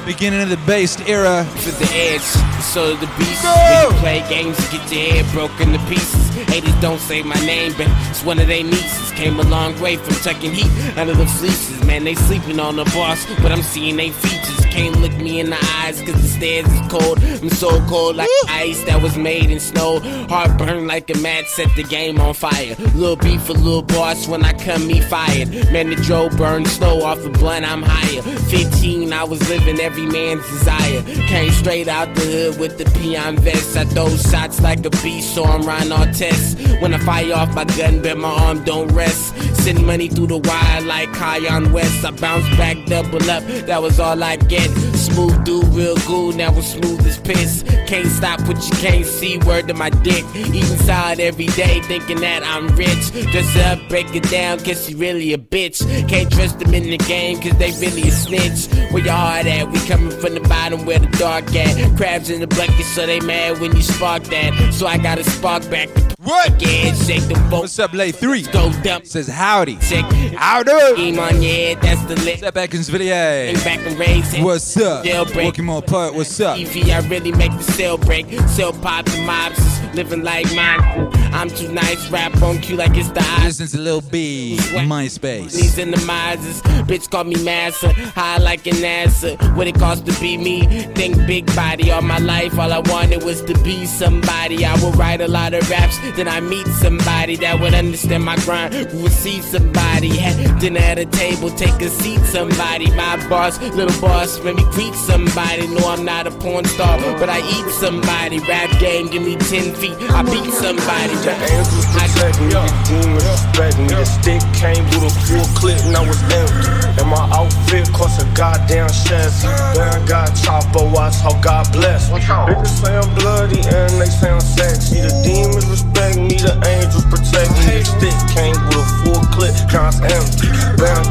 [0.06, 1.46] Beginning of the based era.
[1.46, 3.44] For the edge, the soul of the beast.
[3.44, 6.30] When you play games, you get your head broken to pieces.
[6.50, 9.12] Haters don't say my name, but it's one of they nieces.
[9.12, 11.86] Came a long way from tucking heat under the fleeces.
[11.86, 14.41] Man, they sleeping on the boss, but I'm seeing they features.
[14.72, 17.22] Can't look me in the eyes, cause the stairs is cold.
[17.24, 20.00] I'm so cold like ice that was made in snow.
[20.30, 22.76] Heart burn like a match, set the game on fire.
[22.96, 25.50] Little beef for little boss when I come me fired.
[25.72, 28.22] Man, the Joe burned snow off the blunt, I'm higher.
[28.22, 31.02] 15, I was living every man's desire.
[31.28, 33.76] Came straight out the hood with the peon vest.
[33.76, 36.82] I throw shots like a beast, so I'm Ron Artest.
[36.82, 39.34] When I fire off my gun, bet my arm don't rest.
[39.62, 42.04] Send money through the wire like Kanye West.
[42.04, 44.68] I bounce back, double up, that was all I get.
[44.96, 47.64] Smooth dude, real good, now I'm smooth as piss.
[47.86, 50.26] Can't stop what you can't see, word to my dick.
[50.36, 53.12] Eating salad every day, thinking that I'm rich.
[53.32, 55.80] Dress up, break it down, guess you really a bitch.
[56.08, 58.66] Can't trust them in the game, cause they really a snitch.
[58.92, 59.70] Where your heart at?
[59.70, 61.98] We coming from the bottom where the dark at.
[61.98, 64.74] Crabs in the bucket, so they mad when you spark that.
[64.74, 66.48] So I gotta spark back the What?
[66.54, 67.62] again, shake them both.
[67.62, 68.44] What's up, lay three?
[68.44, 69.06] Go dump.
[69.06, 69.76] Says howdy.
[69.82, 70.06] Check.
[70.36, 70.72] Howdy.
[70.72, 72.36] Your head, that's the lit.
[72.36, 73.54] What's up, Atkins Video?
[73.66, 74.42] Back and raise it.
[74.42, 75.04] What's up?
[75.04, 75.52] Jailbreak.
[75.52, 76.58] Pokemon Part, what's up?
[76.58, 78.28] EV, I really make the cell break.
[78.48, 79.60] Cell pop the mobs,
[79.94, 81.10] living like mine.
[81.34, 83.60] I'm too nice, rap on cue like it's the eyes.
[83.60, 85.52] Listen to Lil B, MySpace.
[85.54, 89.38] These in the misers, bitch call me massa, high like an NASA.
[89.56, 90.66] What it cost to be me?
[90.96, 92.58] Think big body all my life.
[92.58, 94.66] All I wanted was to be somebody.
[94.66, 98.38] I would write a lot of raps, then I meet somebody that would understand my
[98.38, 98.74] grind.
[98.74, 102.20] Who would see somebody, had dinner at a table, take a seat.
[102.26, 105.68] Somebody, my boss, little boss, let me greet somebody.
[105.68, 108.40] No, I'm not a porn star, but I eat somebody.
[108.40, 111.16] Rap game, give me 10 feet, I beat somebody.
[111.26, 113.88] The angels protect me, the demons respect me.
[113.90, 117.02] The stick came with a full clip and I was empty.
[117.02, 119.48] And my outfit cost a goddamn chassis.
[119.74, 122.10] Then I got chopper, watch how God bless.
[122.10, 125.02] Bitches say I'm bloody and they say I'm sexy.
[125.02, 127.82] The demons respect me, the angels protect me.
[127.82, 130.48] The stick came with a full clip, empty.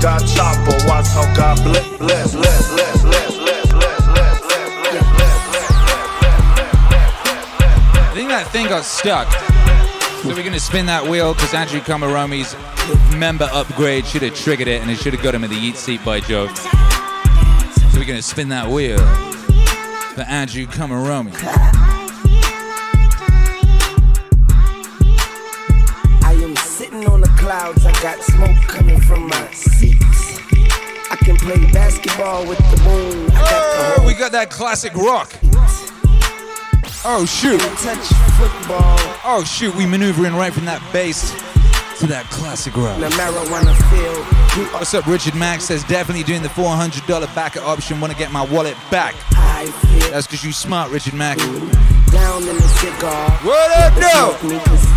[0.01, 3.40] Got chopper, watch how God bless, bless, bless, bless.
[7.92, 9.28] I think that thing got stuck.
[10.22, 12.55] So we're gonna spin that wheel because Andrew Komaromi's
[13.16, 15.76] member upgrade should have triggered it and it should have got him in the eat
[15.76, 16.47] seat by Joe.
[16.55, 18.98] So we're gonna spin that wheel
[20.14, 21.99] for Andrew Komaromi.
[27.60, 30.38] Clouds, I got smoke coming from my seats.
[31.10, 33.26] I can play basketball with the moon.
[33.28, 35.32] Got the Oh, we got that classic rock.
[37.04, 37.60] Oh shoot.
[37.60, 38.06] touch
[38.38, 38.96] football.
[39.24, 41.32] Oh shoot, we maneuvering right from that bass
[42.00, 42.98] to that classic rock.
[42.98, 44.72] The marijuana field.
[44.72, 48.00] What's up, Richard Max says definitely doing the $400 backer option.
[48.00, 49.14] Want to get my wallet back.
[50.10, 51.36] That's because you smart, Richard Mack.
[51.38, 53.30] down in the cigar.
[53.42, 54.89] What up, no?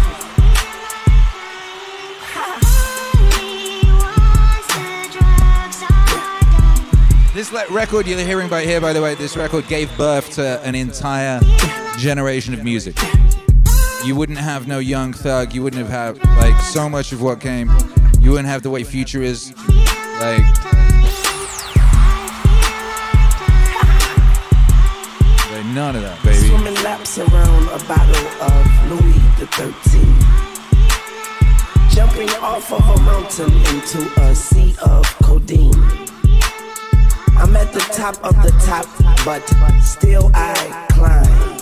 [7.33, 10.75] This record you're hearing right here, by the way, this record gave birth to an
[10.75, 11.39] entire
[11.97, 12.95] generation of music.
[14.05, 15.51] You wouldn't have no Young Thug.
[15.55, 17.71] You wouldn't have had like so much of what came.
[18.19, 19.51] You wouldn't have the way Future is.
[20.19, 20.43] Like,
[25.73, 26.49] none of that, baby.
[26.49, 30.03] Swimming laps around a bottle of Louis the 13.
[31.89, 36.12] Jumping off of a mountain into a sea of codeine.
[37.43, 38.87] I'm at the top of the top,
[39.25, 39.43] but
[39.81, 41.59] still I climb.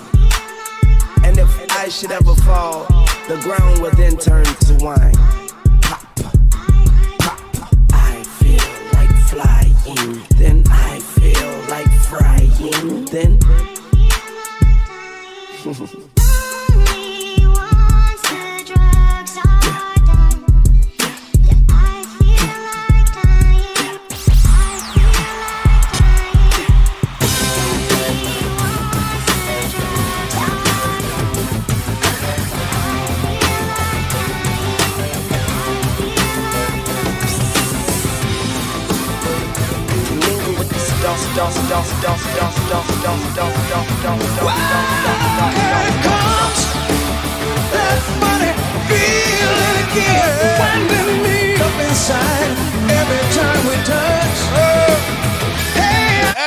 [1.24, 2.86] And if I should ever fall,
[3.28, 5.16] the ground will then turn to wine.
[5.82, 7.36] Pop, pop,
[7.94, 8.62] I feel
[8.94, 10.22] like flying.
[10.38, 13.06] Then I feel like frying.
[13.06, 13.71] Then.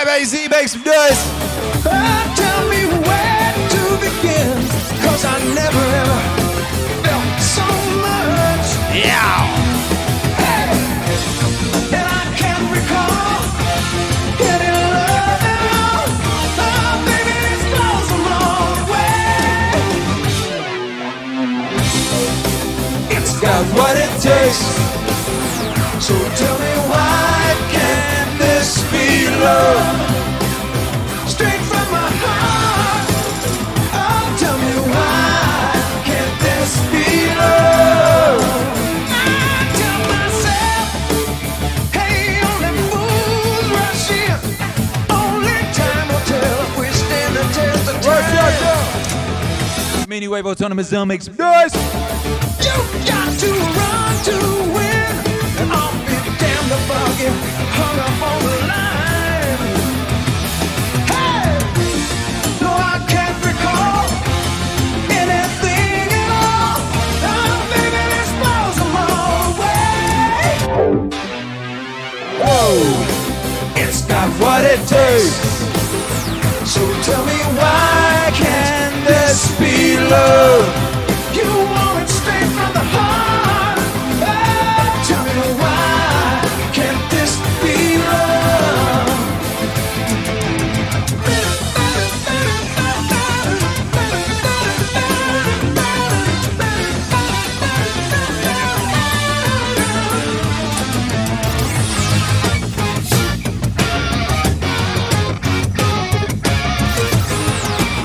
[0.05, 1.23] MAZ makes some noise.
[2.37, 4.57] tell me where to begin,
[5.25, 6.21] I never ever
[7.03, 7.67] felt so
[8.01, 8.67] much.
[8.95, 9.64] Yeah.
[23.75, 24.61] What it takes.
[26.05, 30.14] So tell me why can't this be love?
[50.35, 51.73] Wave Autonomous Zone makes some noise.
[52.59, 52.75] You
[53.07, 54.37] got to run to
[54.75, 55.15] win.
[55.71, 57.35] I'll be damned if I get
[57.79, 59.63] hung up on the line.
[61.07, 61.55] Hey,
[62.61, 64.11] no, I can't recall
[65.23, 66.83] anything at all.
[67.31, 69.87] Oh, baby, this blows a long way.
[72.43, 72.75] Whoa,
[73.77, 75.39] it's got what it takes.
[76.75, 79.24] So tell me why can't this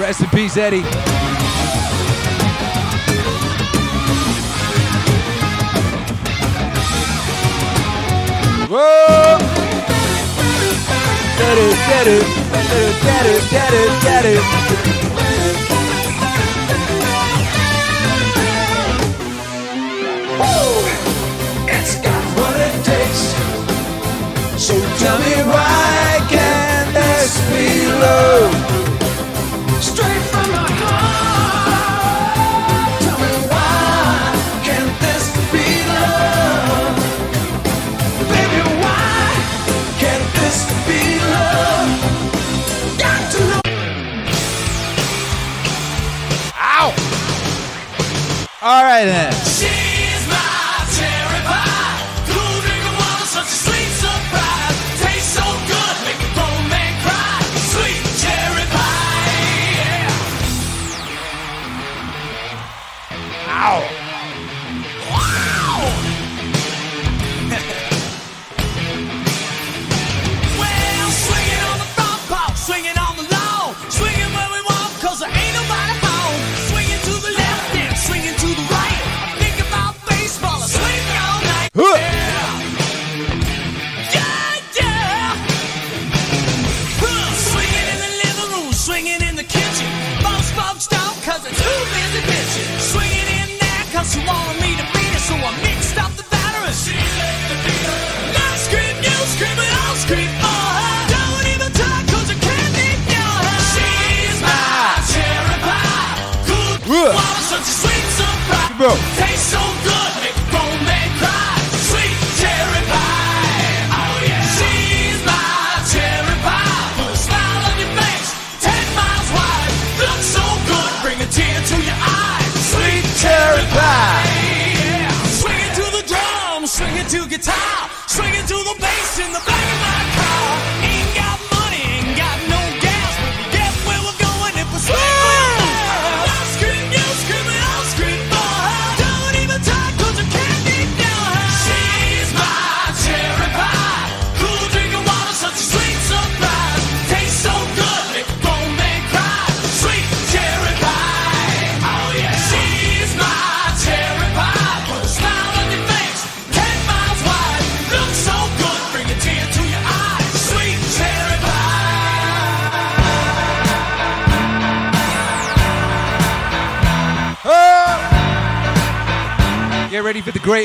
[0.09, 1.28] Rest in peace, Eddie.
[8.69, 9.09] Whoa!
[24.69, 28.58] So tell me why can't this be love?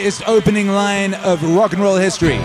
[0.05, 2.39] greatest opening line of rock and roll history.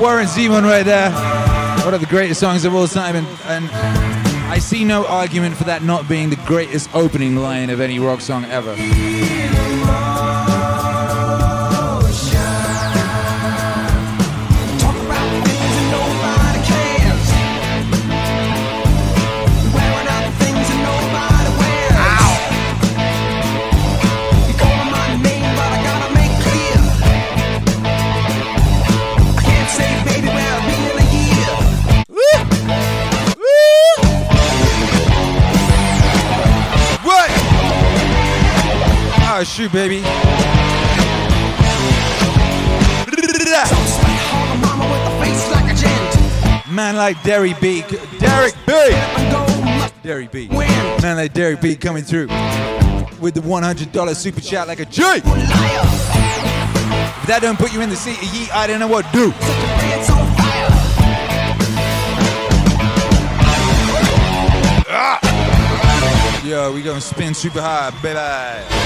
[0.00, 1.10] Warren Zevon right there.
[1.84, 3.70] One of the greatest songs of all time, and, and,
[4.50, 8.22] I see no argument for that not being the greatest opening line of any rock
[8.22, 8.74] song ever.
[39.40, 40.02] my shoot, baby.
[46.70, 47.82] Man like Derry B.
[48.18, 48.72] Derek B.
[50.02, 50.48] Derry B.
[50.48, 52.26] Man like Derry B coming through
[53.18, 55.02] with the $100 super chat like a G.
[55.02, 55.22] If
[57.26, 59.32] that don't put you in the seat ye, I don't know what do.
[64.92, 65.30] Ah.
[66.44, 68.79] Yo, we gonna spin super high, baby.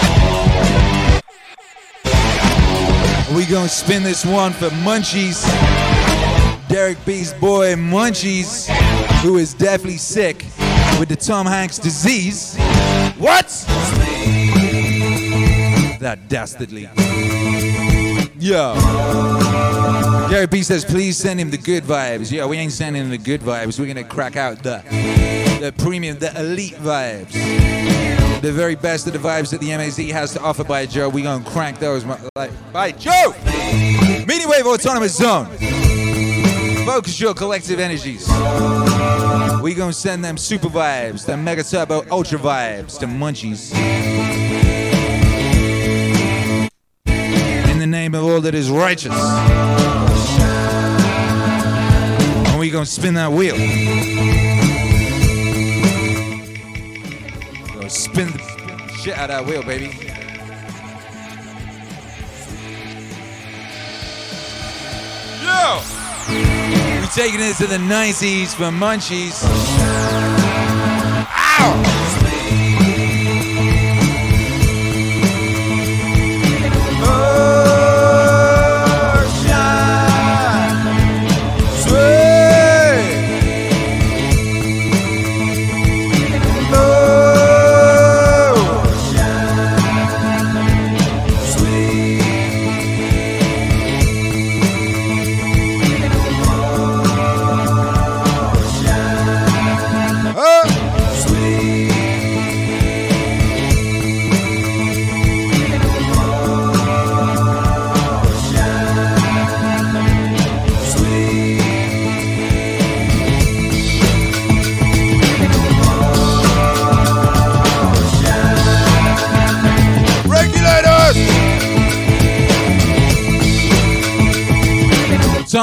[3.34, 5.44] We gonna spin this one for Munchies.
[6.68, 8.68] Derek B's boy Munchies,
[9.22, 10.44] who is definitely sick
[10.98, 12.56] with the Tom Hanks disease.
[13.18, 13.48] What?
[16.00, 16.88] That dastardly.
[18.38, 18.74] Yo.
[20.28, 22.30] Derek B says, please send him the good vibes.
[22.30, 23.78] Yeah, we ain't sending him the good vibes.
[23.78, 24.82] We're gonna crack out the
[25.60, 27.32] the premium, the elite vibes.
[28.44, 31.08] The very best of the vibes that the MAZ has to offer by Joe.
[31.08, 32.04] We gonna crank those
[32.36, 33.34] like by Joe!
[34.28, 35.46] Meaning Wave Autonomous Zone.
[36.84, 38.28] Focus your collective energies.
[39.62, 43.72] We gonna send them super vibes, them mega turbo ultra vibes, the munchies.
[47.06, 49.14] In the name of all that is righteous.
[52.50, 53.56] And we gonna spin that wheel.
[57.86, 58.32] Spin
[59.04, 59.84] shit out of that wheel, baby.
[65.44, 65.82] Yo!
[67.02, 69.44] We're taking it to the 90s for munchies.
[71.58, 72.03] Regulators!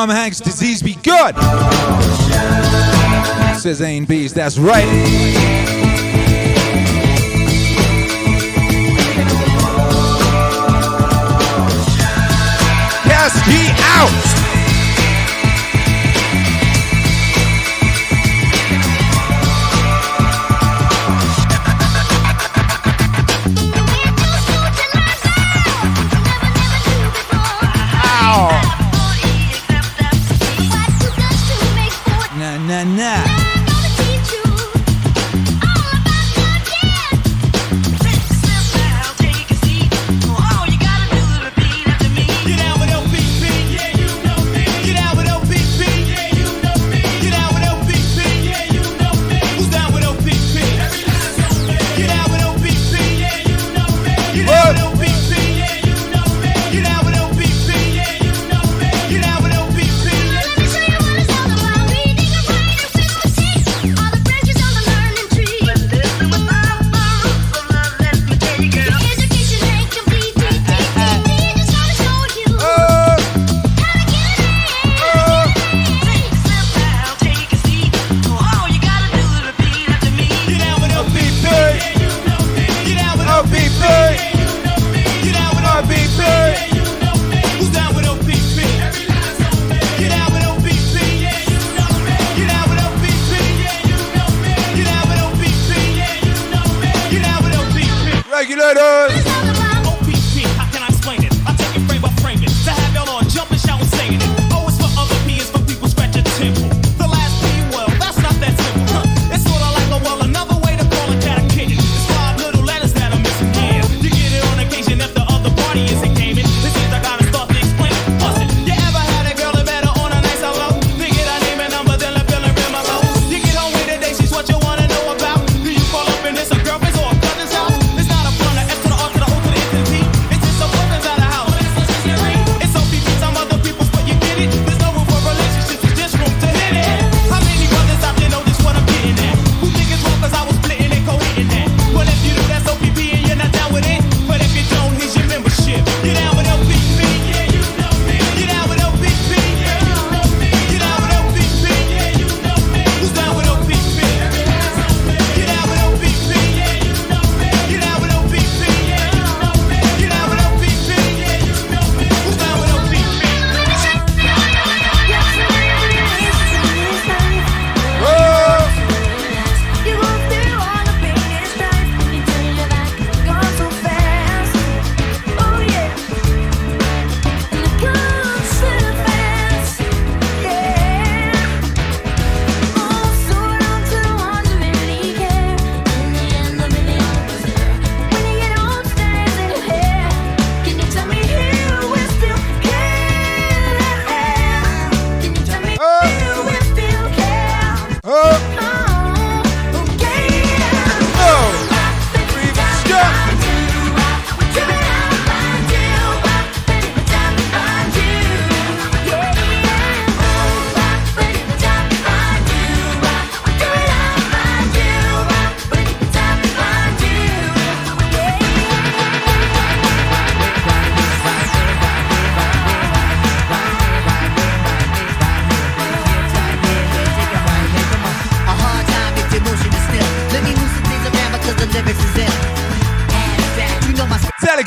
[0.01, 1.35] Tom Hanks' disease be good.
[3.55, 4.33] Says A and B's.
[4.33, 4.83] That's right.
[13.05, 14.30] Kasky out.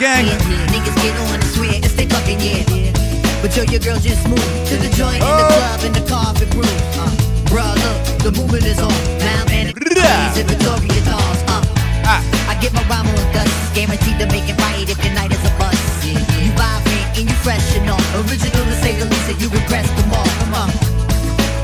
[0.04, 0.28] Gang.
[0.68, 2.92] Niggas get on and swear it's they fucking yeah.
[3.40, 6.50] But yo, your girl just moved to the joint in the club in the carpet
[6.52, 6.76] room.
[7.00, 7.08] Uh,
[7.48, 8.92] bruh, look, the movement is on.
[9.24, 11.40] Now and it's Victoria dolls.
[11.48, 12.20] Uh,
[12.52, 15.40] I get my rhyme on guts, guaranteed to make it right if your night is
[15.40, 15.80] a bust.
[16.04, 16.44] Yeah, yeah.
[16.44, 18.04] You vibrant and you fresh and all.
[18.20, 20.28] Original to say the least, and you impress them all.
[20.40, 20.70] Come on.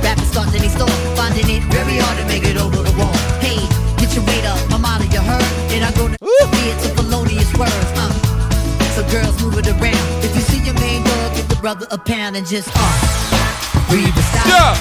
[0.00, 3.16] Rappers start in store, finding it very hard to make it over the wall.
[3.44, 3.60] Hey,
[4.00, 5.44] get your weight up, I'm out of your herd,
[5.76, 6.19] and I go to
[9.10, 10.24] girls move it around.
[10.24, 14.14] If you see your main dog, give the brother a pound and just uh, breathe
[14.14, 14.78] and stop.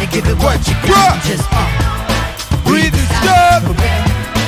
[0.00, 1.20] And give it what you got.
[1.26, 3.62] Just uh, breathe and stop.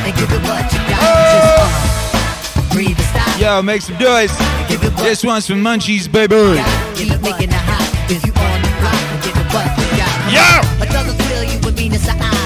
[0.06, 1.02] And give it what you got.
[1.02, 1.50] Just
[2.14, 3.40] uh, breathe and stop.
[3.40, 4.30] Yo, make some noise.
[5.02, 6.62] This one's for Munchies, baby.
[6.94, 10.14] Keep making it hot if you on the block give it what you got.
[10.30, 10.46] Yo!
[10.86, 12.34] Another feel you with Venus of eyes.
[12.34, 12.45] I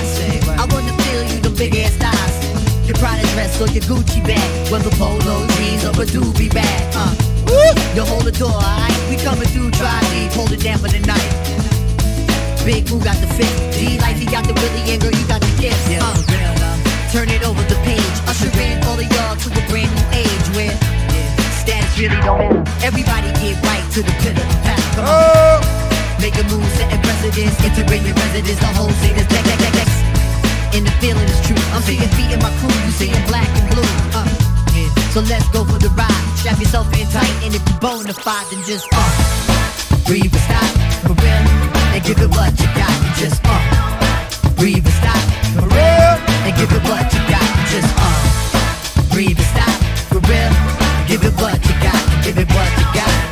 [3.51, 6.94] Prada dress or your Gucci bag, whether polo jeans or a doobie bag.
[6.94, 7.14] Uh,
[7.94, 8.93] you hold the door, alright?
[9.09, 11.31] We coming through, try deep, hold it down for the night.
[12.64, 15.40] Big Boo got the fit, D like he got the Willie, and girl you got
[15.40, 15.89] the gifts.
[15.90, 16.14] Uh,
[17.12, 20.47] turn it over the page, usher in all of y'all to a brand new age
[20.55, 20.74] where
[21.59, 22.62] status really don't matter.
[22.85, 24.82] Everybody get right to the pit of the pack.
[24.94, 25.60] Come on.
[26.20, 29.74] Make a move, setting precedence, integrate your residence, the whole scene is next, next, next,
[29.74, 29.90] next.
[30.72, 31.59] And the feeling is true.
[31.74, 33.90] I'm seeing feet in my crew, you seeing black and blue.
[34.14, 34.24] Uh,
[34.74, 34.88] yeah.
[35.10, 36.24] So let's go for the ride.
[36.38, 39.10] Strap yourself in tight, and if you're bona fide, then just uh,
[40.06, 40.70] breathe and stop
[41.02, 41.44] for real,
[41.92, 42.94] and give it what you got.
[43.18, 43.59] Just uh,
[44.56, 45.22] breathe and stop
[45.59, 46.14] for real,
[46.47, 47.48] and give it what you got.
[47.68, 49.74] Just uh, breathe and stop
[50.09, 50.55] for real,
[51.10, 52.01] give it what you got.
[52.24, 53.30] Give it what you got.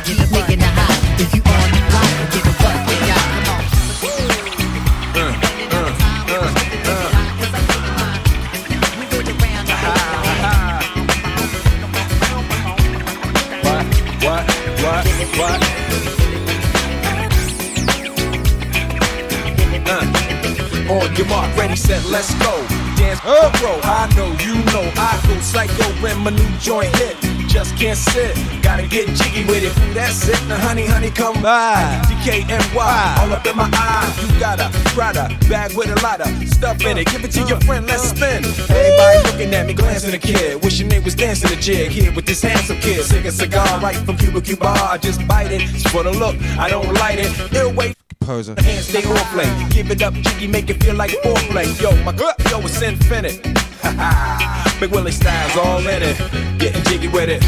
[21.29, 22.65] Mark, ready, set, let's go.
[22.97, 23.51] Dance, oh.
[23.61, 23.79] bro.
[23.83, 27.15] I know, you know, I go psycho when my new joint hit.
[27.47, 29.73] Just can't sit, gotta get jiggy with it.
[29.95, 31.99] That's it, now honey, honey, come by.
[32.05, 34.05] DKNY, all up in my eye.
[34.21, 37.07] You got a Prada bag with a lot of stuff in it.
[37.07, 38.45] Give it to your friend, let's spin.
[38.45, 40.63] Everybody looking at me, glancing a kid.
[40.63, 43.03] Wishing they was dancing a jig here with this handsome kid.
[43.03, 44.67] Sick a cigar right from Cuba Cuba.
[44.67, 45.61] I just bite it.
[45.63, 47.31] It's for the look, I don't light it.
[47.51, 47.98] It'll wait.
[48.29, 48.53] Poser.
[48.61, 49.49] Hands stay on play.
[49.71, 51.65] Give it up, jiggy, make it feel like foreplay.
[51.81, 52.13] Yo, my
[52.51, 53.41] yo, it's infinite.
[54.79, 56.15] Big Willie styles all in it.
[56.59, 57.41] Getting jiggy with it.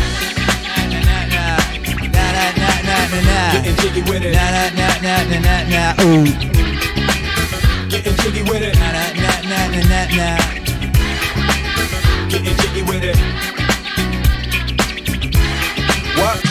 [3.53, 4.33] Getting jiggy with it.
[4.33, 6.01] Nah, nah, nah, nah, nah, nah, nah.
[6.01, 6.25] Ooh.
[7.87, 8.73] Getting jiggy with it.
[12.27, 13.17] Getting jiggy with it.
[16.17, 16.50] What?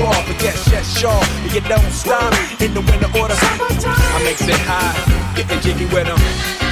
[0.05, 0.25] off.
[0.27, 1.23] But yes, yes, sure.
[1.53, 3.35] You don't stop in the winter order.
[3.37, 6.70] I makes it high, getting jiggy with them.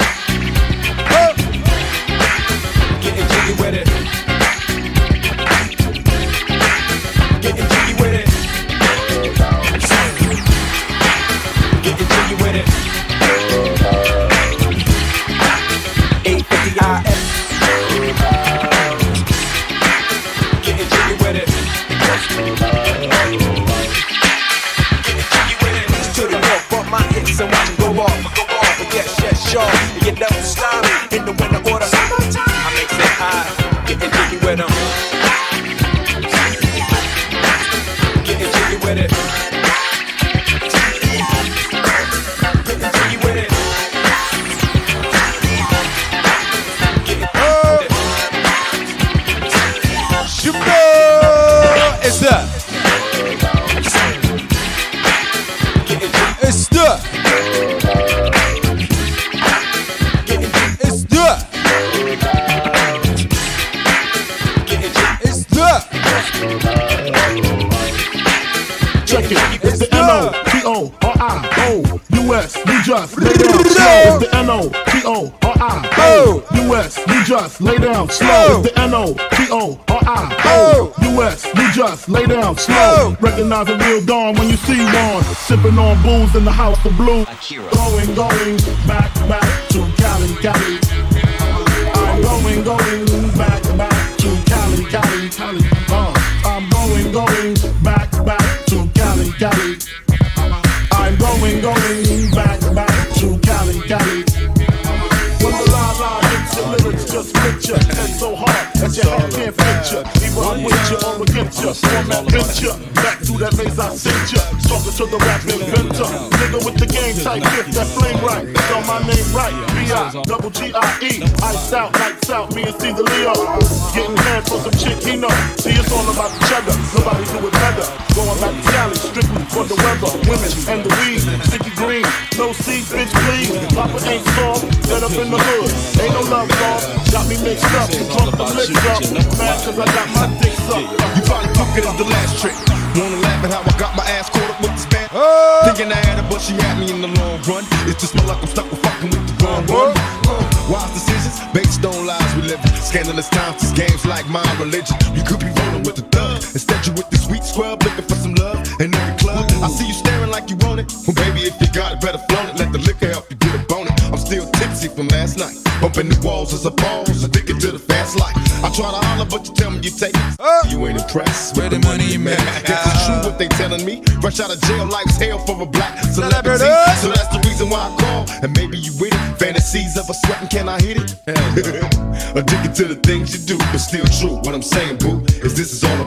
[174.40, 176.66] fresh out of jail, life's hell for a black celebrity.
[177.02, 178.26] So that's the reason why I call.
[178.44, 179.40] And maybe you with it.
[179.40, 181.16] Fantasies of a sweating, can I hit it?
[182.36, 184.38] Addicted to the things you do, but still true.
[184.44, 185.99] What I'm saying, boo, is this is all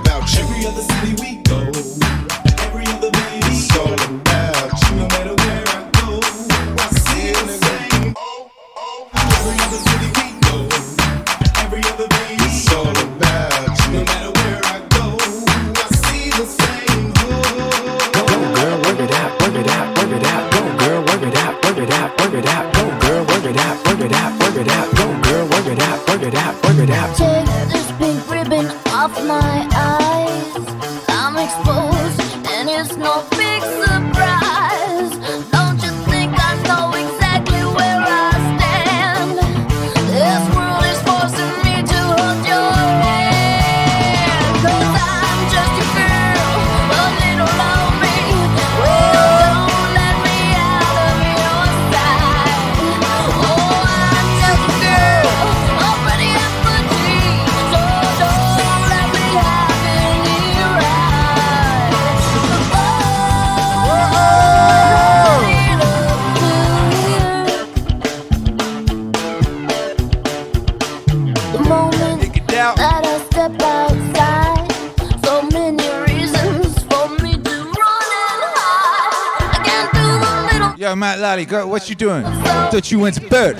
[81.32, 82.24] Lottie, girl, what you doing?
[82.24, 83.58] Thought you went to bed.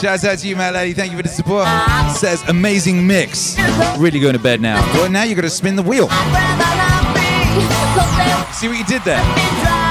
[0.00, 0.94] Shouts out to you, Matt Lally.
[0.94, 1.64] Thank you for the support.
[2.16, 3.56] Says amazing mix.
[3.98, 4.80] Really going to bed now.
[4.94, 6.08] Well, now you're going to spin the wheel.
[8.52, 9.81] See what you did there.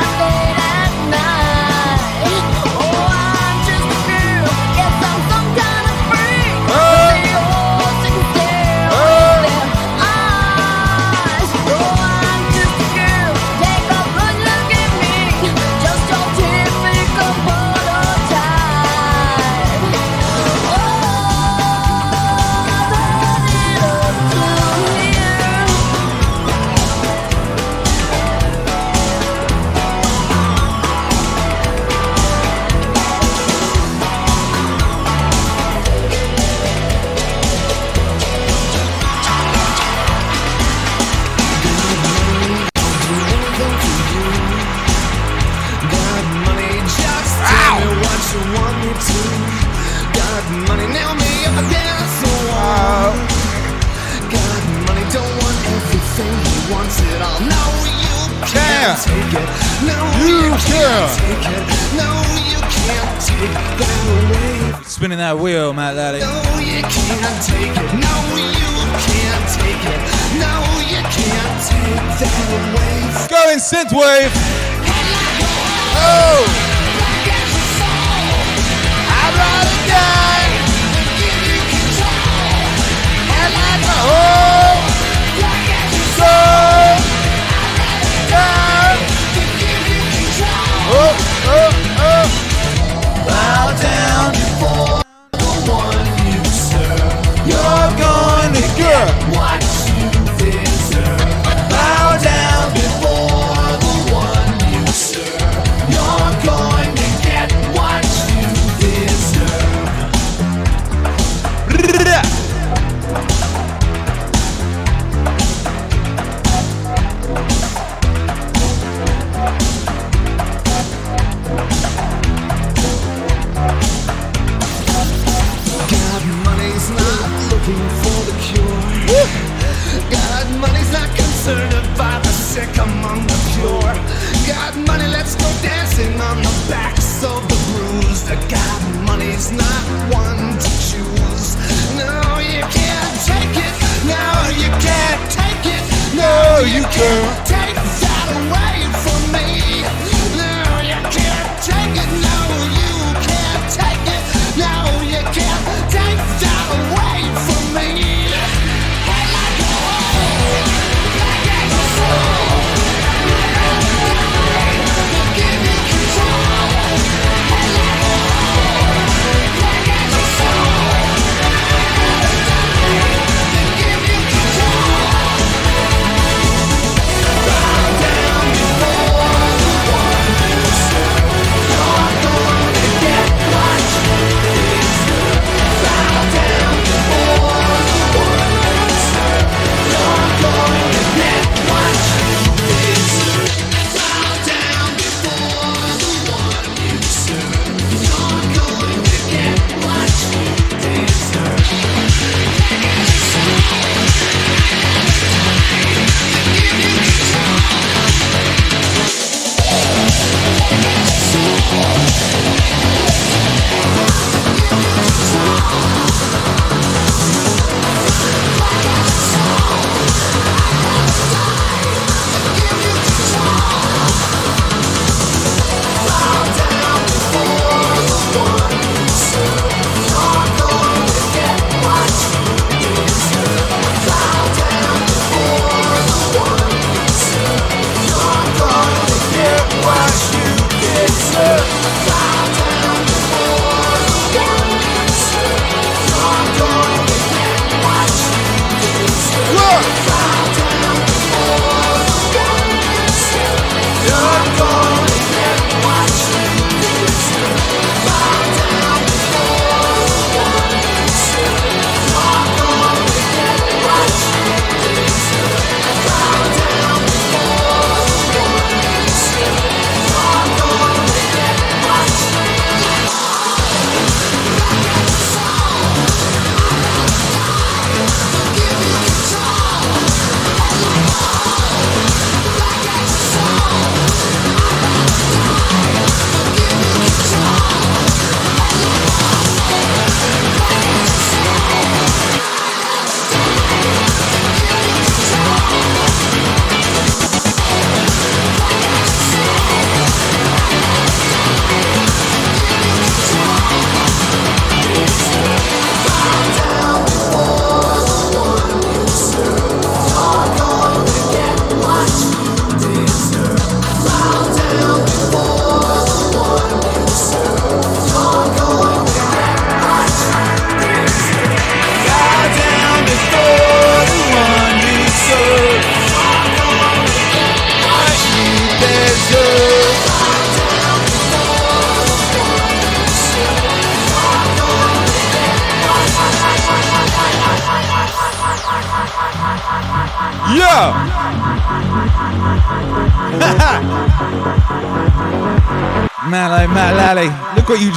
[65.32, 66.20] I will, my laddie.
[66.20, 66.28] No,
[66.60, 67.94] you can't take it.
[67.96, 68.68] No, you
[69.00, 70.02] can't take it.
[70.44, 70.60] No,
[70.92, 73.32] you can't take that away.
[73.32, 74.36] Going synthwave.
[75.96, 76.44] Oh.
[79.08, 80.52] I'd rather die
[80.92, 82.12] than give you control.
[83.40, 84.41] And I.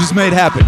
[0.04, 0.63] just made happen.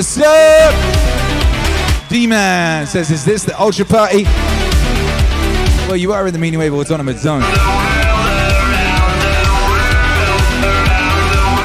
[0.00, 0.72] What's up?
[2.08, 4.24] D-Man says, is this the Ultra Party?
[5.86, 7.42] Well, you are in the Meaning Wave Autonomous Zone.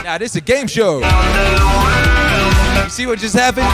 [0.03, 0.97] Now, this is a game show.
[2.83, 3.67] You see what just happened?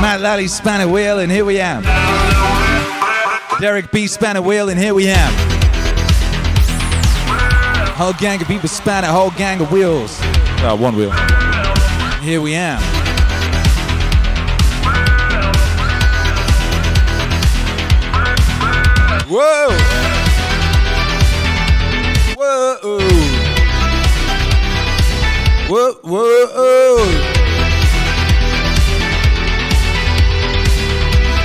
[0.00, 1.82] Matt Lally span a wheel, and here we am.
[3.60, 5.32] Derek B span a wheel, and here we am.
[7.96, 10.16] Whole gang of people span a whole gang of wheels.
[10.62, 11.10] Uh, one wheel.
[12.20, 12.80] Here we am.
[19.32, 19.70] Whoa!
[22.36, 22.76] Whoa!
[25.70, 25.94] Whoa!
[26.02, 27.06] Whoa!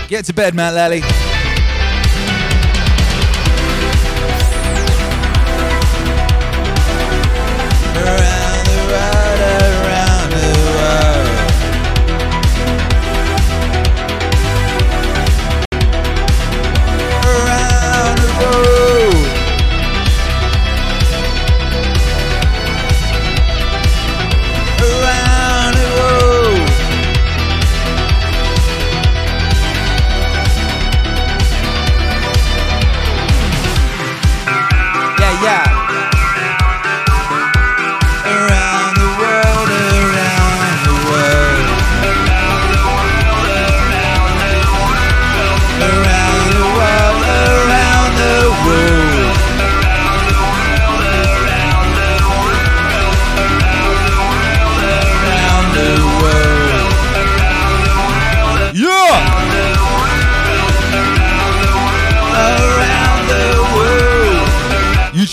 [0.09, 1.26] Get to bed, Matt Lally.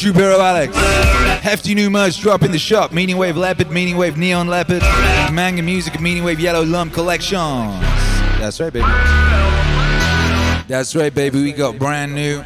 [0.04, 0.76] YouTube hero Alex.
[1.42, 2.92] Hefty new merch drop in the shop.
[2.92, 4.82] Meaning Wave Leopard, Meaning Wave Neon Leopard,
[5.32, 7.80] Manga Music, Meaning Wave Yellow Lump Collections.
[8.38, 8.84] That's right, baby.
[10.68, 11.42] That's right, baby.
[11.42, 12.42] We got brand new,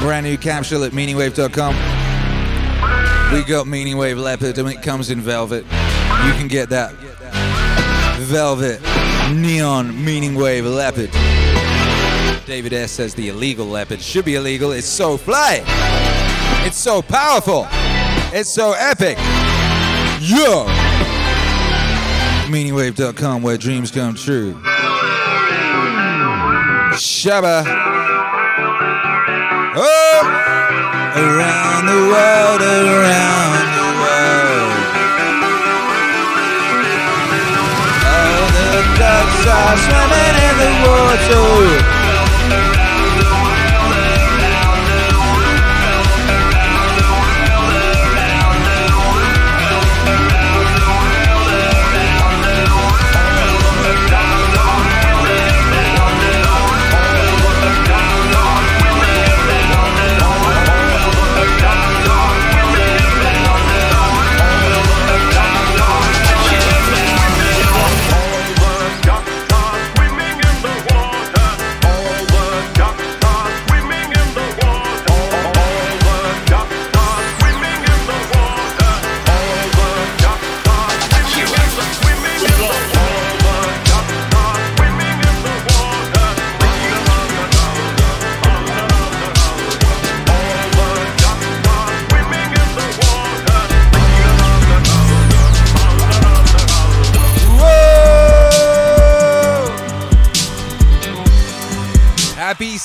[0.00, 1.74] brand new capsule at meaningwave.com.
[3.34, 5.64] We got Meaning Wave Leopard, and it comes in velvet.
[5.64, 6.94] You can get that
[8.20, 8.80] velvet
[9.34, 11.10] neon Meaning Wave Leopard.
[12.46, 14.72] David S says the illegal leopard should be illegal.
[14.72, 16.17] It's so fly.
[16.66, 17.66] It's so powerful.
[18.32, 19.16] It's so epic.
[20.20, 20.66] Yo!
[22.50, 24.54] Meaningwave.com where dreams come true.
[26.94, 27.64] Shabba.
[29.76, 30.20] Oh!
[31.16, 34.78] Around the world, around the world.
[38.06, 41.97] All the ducks are swimming in the water.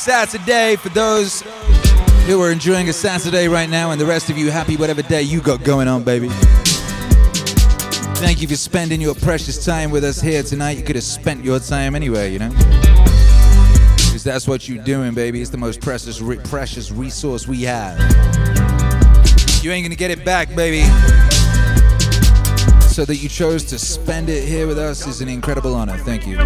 [0.04, 1.44] Saturday for those
[2.26, 5.22] who are enjoying a Saturday right now, and the rest of you, happy whatever day
[5.22, 6.28] you got going on, baby.
[8.20, 10.78] Thank you for spending your precious time with us here tonight.
[10.78, 12.50] You could have spent your time anywhere, you know?
[12.50, 15.40] Because that's what you're doing, baby.
[15.40, 17.98] It's the most precious, re- precious resource we have.
[19.64, 20.84] You ain't gonna get it back, baby.
[22.94, 25.98] So that you chose to spend it here with us is an incredible honor.
[25.98, 26.38] Thank you.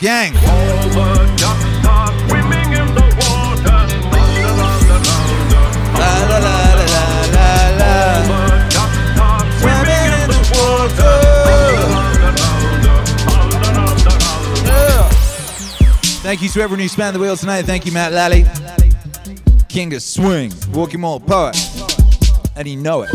[0.00, 1.37] Gang.
[16.28, 17.62] Thank you to everyone who spanned the wheel tonight.
[17.62, 18.44] Thank you, Matt Lally.
[19.70, 21.56] King of Swing, Walking Mall Poet.
[22.54, 23.10] And he know it.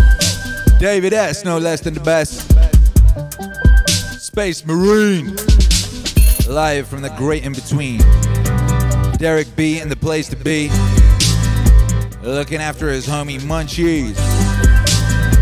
[0.80, 2.42] David S., no less than the best.
[4.20, 5.28] Space Marine.
[6.52, 8.00] Live from the great in between.
[9.20, 10.72] Derek B in the place to be.
[12.24, 14.18] Looking after his homie Munchies.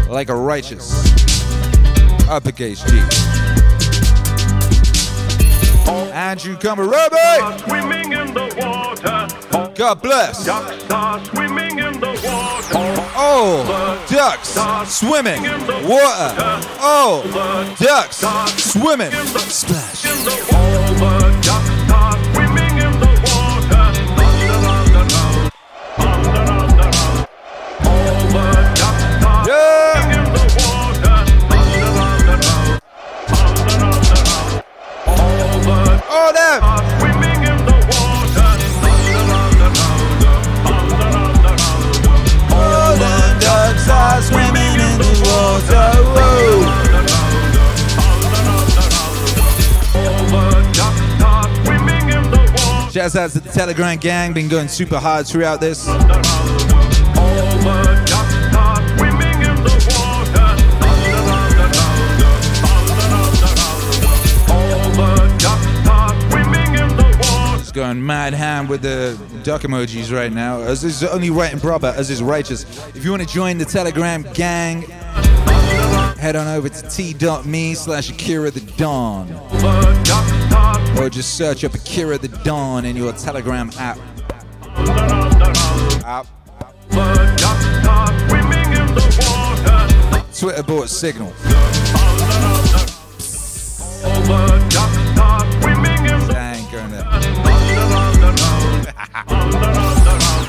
[0.10, 0.92] Like a righteous.
[2.28, 3.31] Uppercase G.
[5.92, 7.60] Andrew Komaromi.
[7.68, 9.28] Swimming in the water.
[9.76, 10.46] God bless.
[10.46, 13.02] Ducks are swimming in the water.
[13.16, 14.50] Oh, ducks
[14.94, 15.44] swimming
[15.88, 16.36] water.
[16.80, 18.24] Oh, ducks
[18.58, 19.12] swimming.
[19.12, 21.31] Splash.
[53.02, 55.88] Out to the Telegram gang, been going super hard throughout this.
[67.74, 70.60] Going mad ham with the duck emojis right now.
[70.60, 72.66] As is only right and proper, as is righteous.
[72.96, 74.84] If you want to join the Telegram gang,
[76.20, 79.28] head on over to t.me slash Akira the Don.
[80.98, 83.98] Or just search up Akira the Don in your Telegram app.
[86.06, 86.28] App.
[90.34, 91.34] Twitter bought Signal.
[96.28, 97.04] Dang, going there.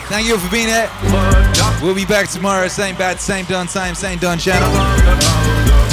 [0.09, 0.91] Thank you for being here.
[1.83, 5.92] We'll be back tomorrow, same bad, same done time, same done channel.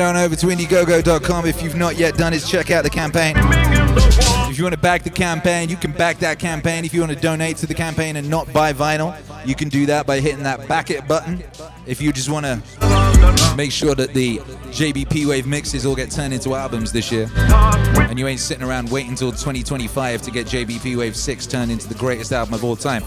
[0.00, 2.40] Head on over to Indiegogo.com if you've not yet done it.
[2.40, 3.34] Check out the campaign.
[4.48, 6.86] If you want to back the campaign, you can back that campaign.
[6.86, 9.14] If you want to donate to the campaign and not buy vinyl,
[9.46, 11.44] you can do that by hitting that back it button.
[11.86, 16.32] If you just want to make sure that the JBP Wave mixes all get turned
[16.32, 20.96] into albums this year, and you ain't sitting around waiting until 2025 to get JBP
[20.96, 23.02] Wave 6 turned into the greatest album of all time.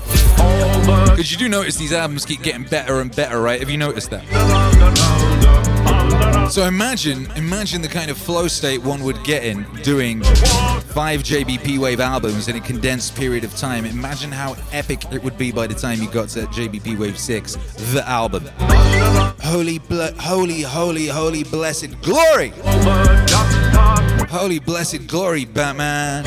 [1.10, 3.60] Because you do notice these albums keep getting better and better, right?
[3.60, 5.32] Have you noticed that?
[6.49, 10.22] So imagine, imagine the kind of flow state one would get in doing
[10.94, 13.86] five JBP Wave albums in a condensed period of time.
[13.86, 17.56] Imagine how epic it would be by the time you got to JBP Wave 6,
[17.94, 18.44] the album.
[19.41, 22.53] Holy, ble- holy, holy, holy, blessed glory!
[24.30, 26.24] Holy, blessed glory, Batman!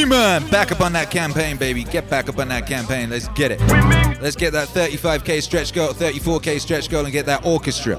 [0.00, 0.48] Demon!
[0.48, 1.84] Back up on that campaign, baby.
[1.84, 3.10] Get back up on that campaign.
[3.10, 3.60] Let's get it.
[4.22, 7.98] Let's get that 35k stretch goal, 34k stretch goal, and get that orchestra.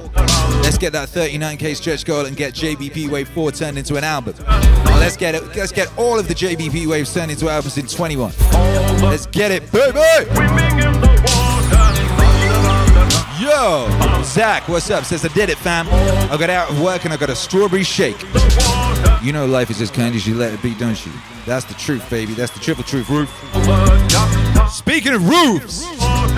[0.63, 4.33] Let's get that 39k stretch goal and get JBP Wave 4 turned into an album.
[4.97, 5.43] Let's get it.
[5.55, 8.33] Let's get all of the JBP waves turned into albums in 21.
[9.03, 9.99] Let's get it, baby!
[13.39, 15.03] Yo, Zach, what's up?
[15.03, 15.87] Says I did it, fam.
[16.31, 18.17] I got out of work and I got a strawberry shake.
[19.21, 21.11] You know life is as kind as you let it be, don't you?
[21.45, 22.33] That's the truth, baby.
[22.33, 23.29] That's the triple truth, roof.
[24.71, 25.85] Speaking of roofs,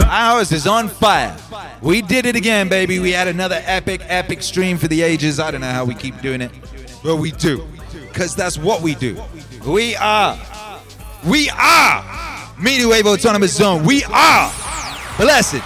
[0.06, 1.38] ours is on fire.
[1.82, 3.00] We did it again, baby.
[3.00, 5.40] We had another epic, epic stream for the ages.
[5.40, 6.52] I don't know how we keep doing it,
[7.02, 7.66] but we do.
[8.10, 9.22] Because that's what we do.
[9.66, 10.38] We are.
[11.26, 12.52] We are.
[12.62, 13.86] Meaning Wave Autonomous Zone.
[13.86, 14.52] We are.
[15.18, 15.62] Blessed.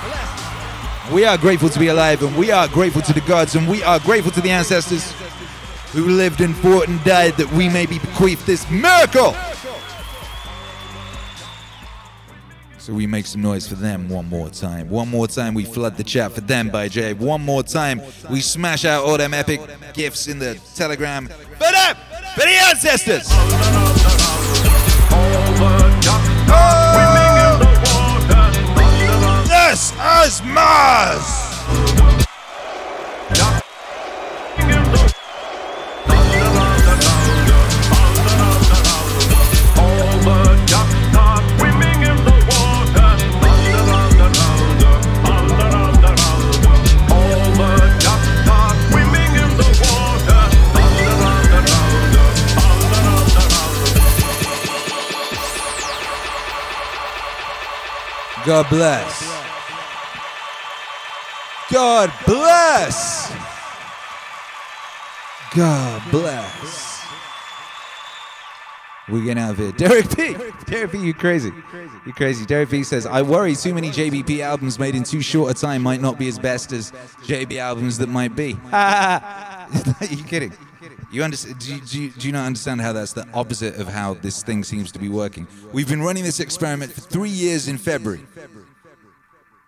[1.11, 3.81] We are grateful to be alive, and we are grateful to the gods, and we
[3.81, 5.15] are grateful to the ancestors
[5.91, 9.35] who lived and fought and died that we may be bequeathed this miracle.
[12.77, 14.89] So we make some noise for them one more time.
[14.89, 17.13] One more time, we flood the chat for them by Jay.
[17.13, 19.59] One more time, we smash out all them epic
[19.93, 21.97] gifts in the telegram for them,
[22.33, 23.27] for the ancestors.
[26.49, 26.87] Oh!
[29.49, 32.16] This is Mars.
[58.47, 59.43] God bless.
[61.69, 63.29] God bless.
[65.53, 67.05] God bless.
[69.09, 69.73] We're out of here.
[69.73, 70.37] Derek P.
[70.65, 71.51] Derek P, you crazy.
[72.05, 72.45] You crazy.
[72.45, 75.81] Derek P says, I worry too many JBP albums made in too short a time
[75.81, 76.93] might not be as best as
[77.23, 78.57] JB albums that might be.
[78.71, 79.67] Are
[80.09, 80.53] you kidding?
[81.11, 81.59] You understand?
[81.59, 84.43] Do you, do, you, do you not understand how that's the opposite of how this
[84.43, 85.47] thing seems to be working?
[85.71, 88.25] We've been running this experiment for three years in February,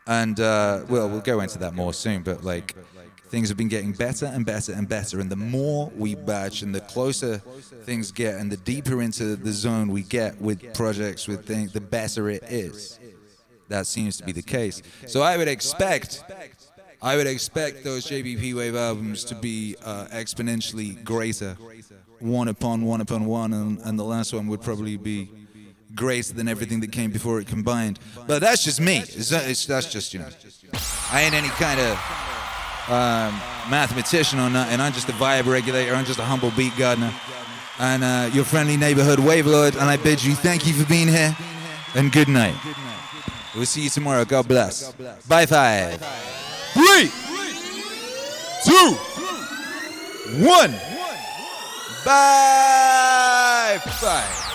[0.06, 2.24] and uh, well, we'll go into that more soon.
[2.24, 2.76] But like,
[3.30, 6.76] things have been getting better and better and better, and the more we batch, and
[6.76, 7.38] the closer
[7.84, 11.82] things get, and the deeper into the zone we get with projects, with things, the
[11.82, 12.99] better it is.
[13.70, 14.82] That seems to be the case.
[15.06, 16.24] So I would expect
[17.02, 21.56] I would expect those JBP Wave albums to be uh, exponentially greater,
[22.20, 25.30] one upon one upon one, and, and the last one would probably be
[25.96, 28.00] greater than everything that came before it combined.
[28.28, 28.98] But that's just me.
[28.98, 30.28] It's, it's, that's just, you know,
[31.12, 31.92] I ain't any kind of
[32.90, 33.40] um,
[33.70, 34.80] mathematician or nothing.
[34.82, 35.94] I'm just a vibe regulator.
[35.96, 37.14] I'm just a humble beat gardener.
[37.80, 39.76] And uh, your friendly neighborhood wave lord.
[39.76, 41.36] And I bid you thank you for being here
[41.96, 42.56] and good night.
[43.56, 44.26] We'll see you tomorrow.
[44.26, 44.92] God bless.
[45.28, 46.00] Bye five.
[46.74, 47.10] Three,
[48.66, 48.96] two,
[50.46, 50.72] one.
[52.06, 54.46] Bye five.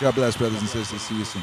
[0.00, 1.00] God bless, brothers and sisters.
[1.00, 1.42] See you soon.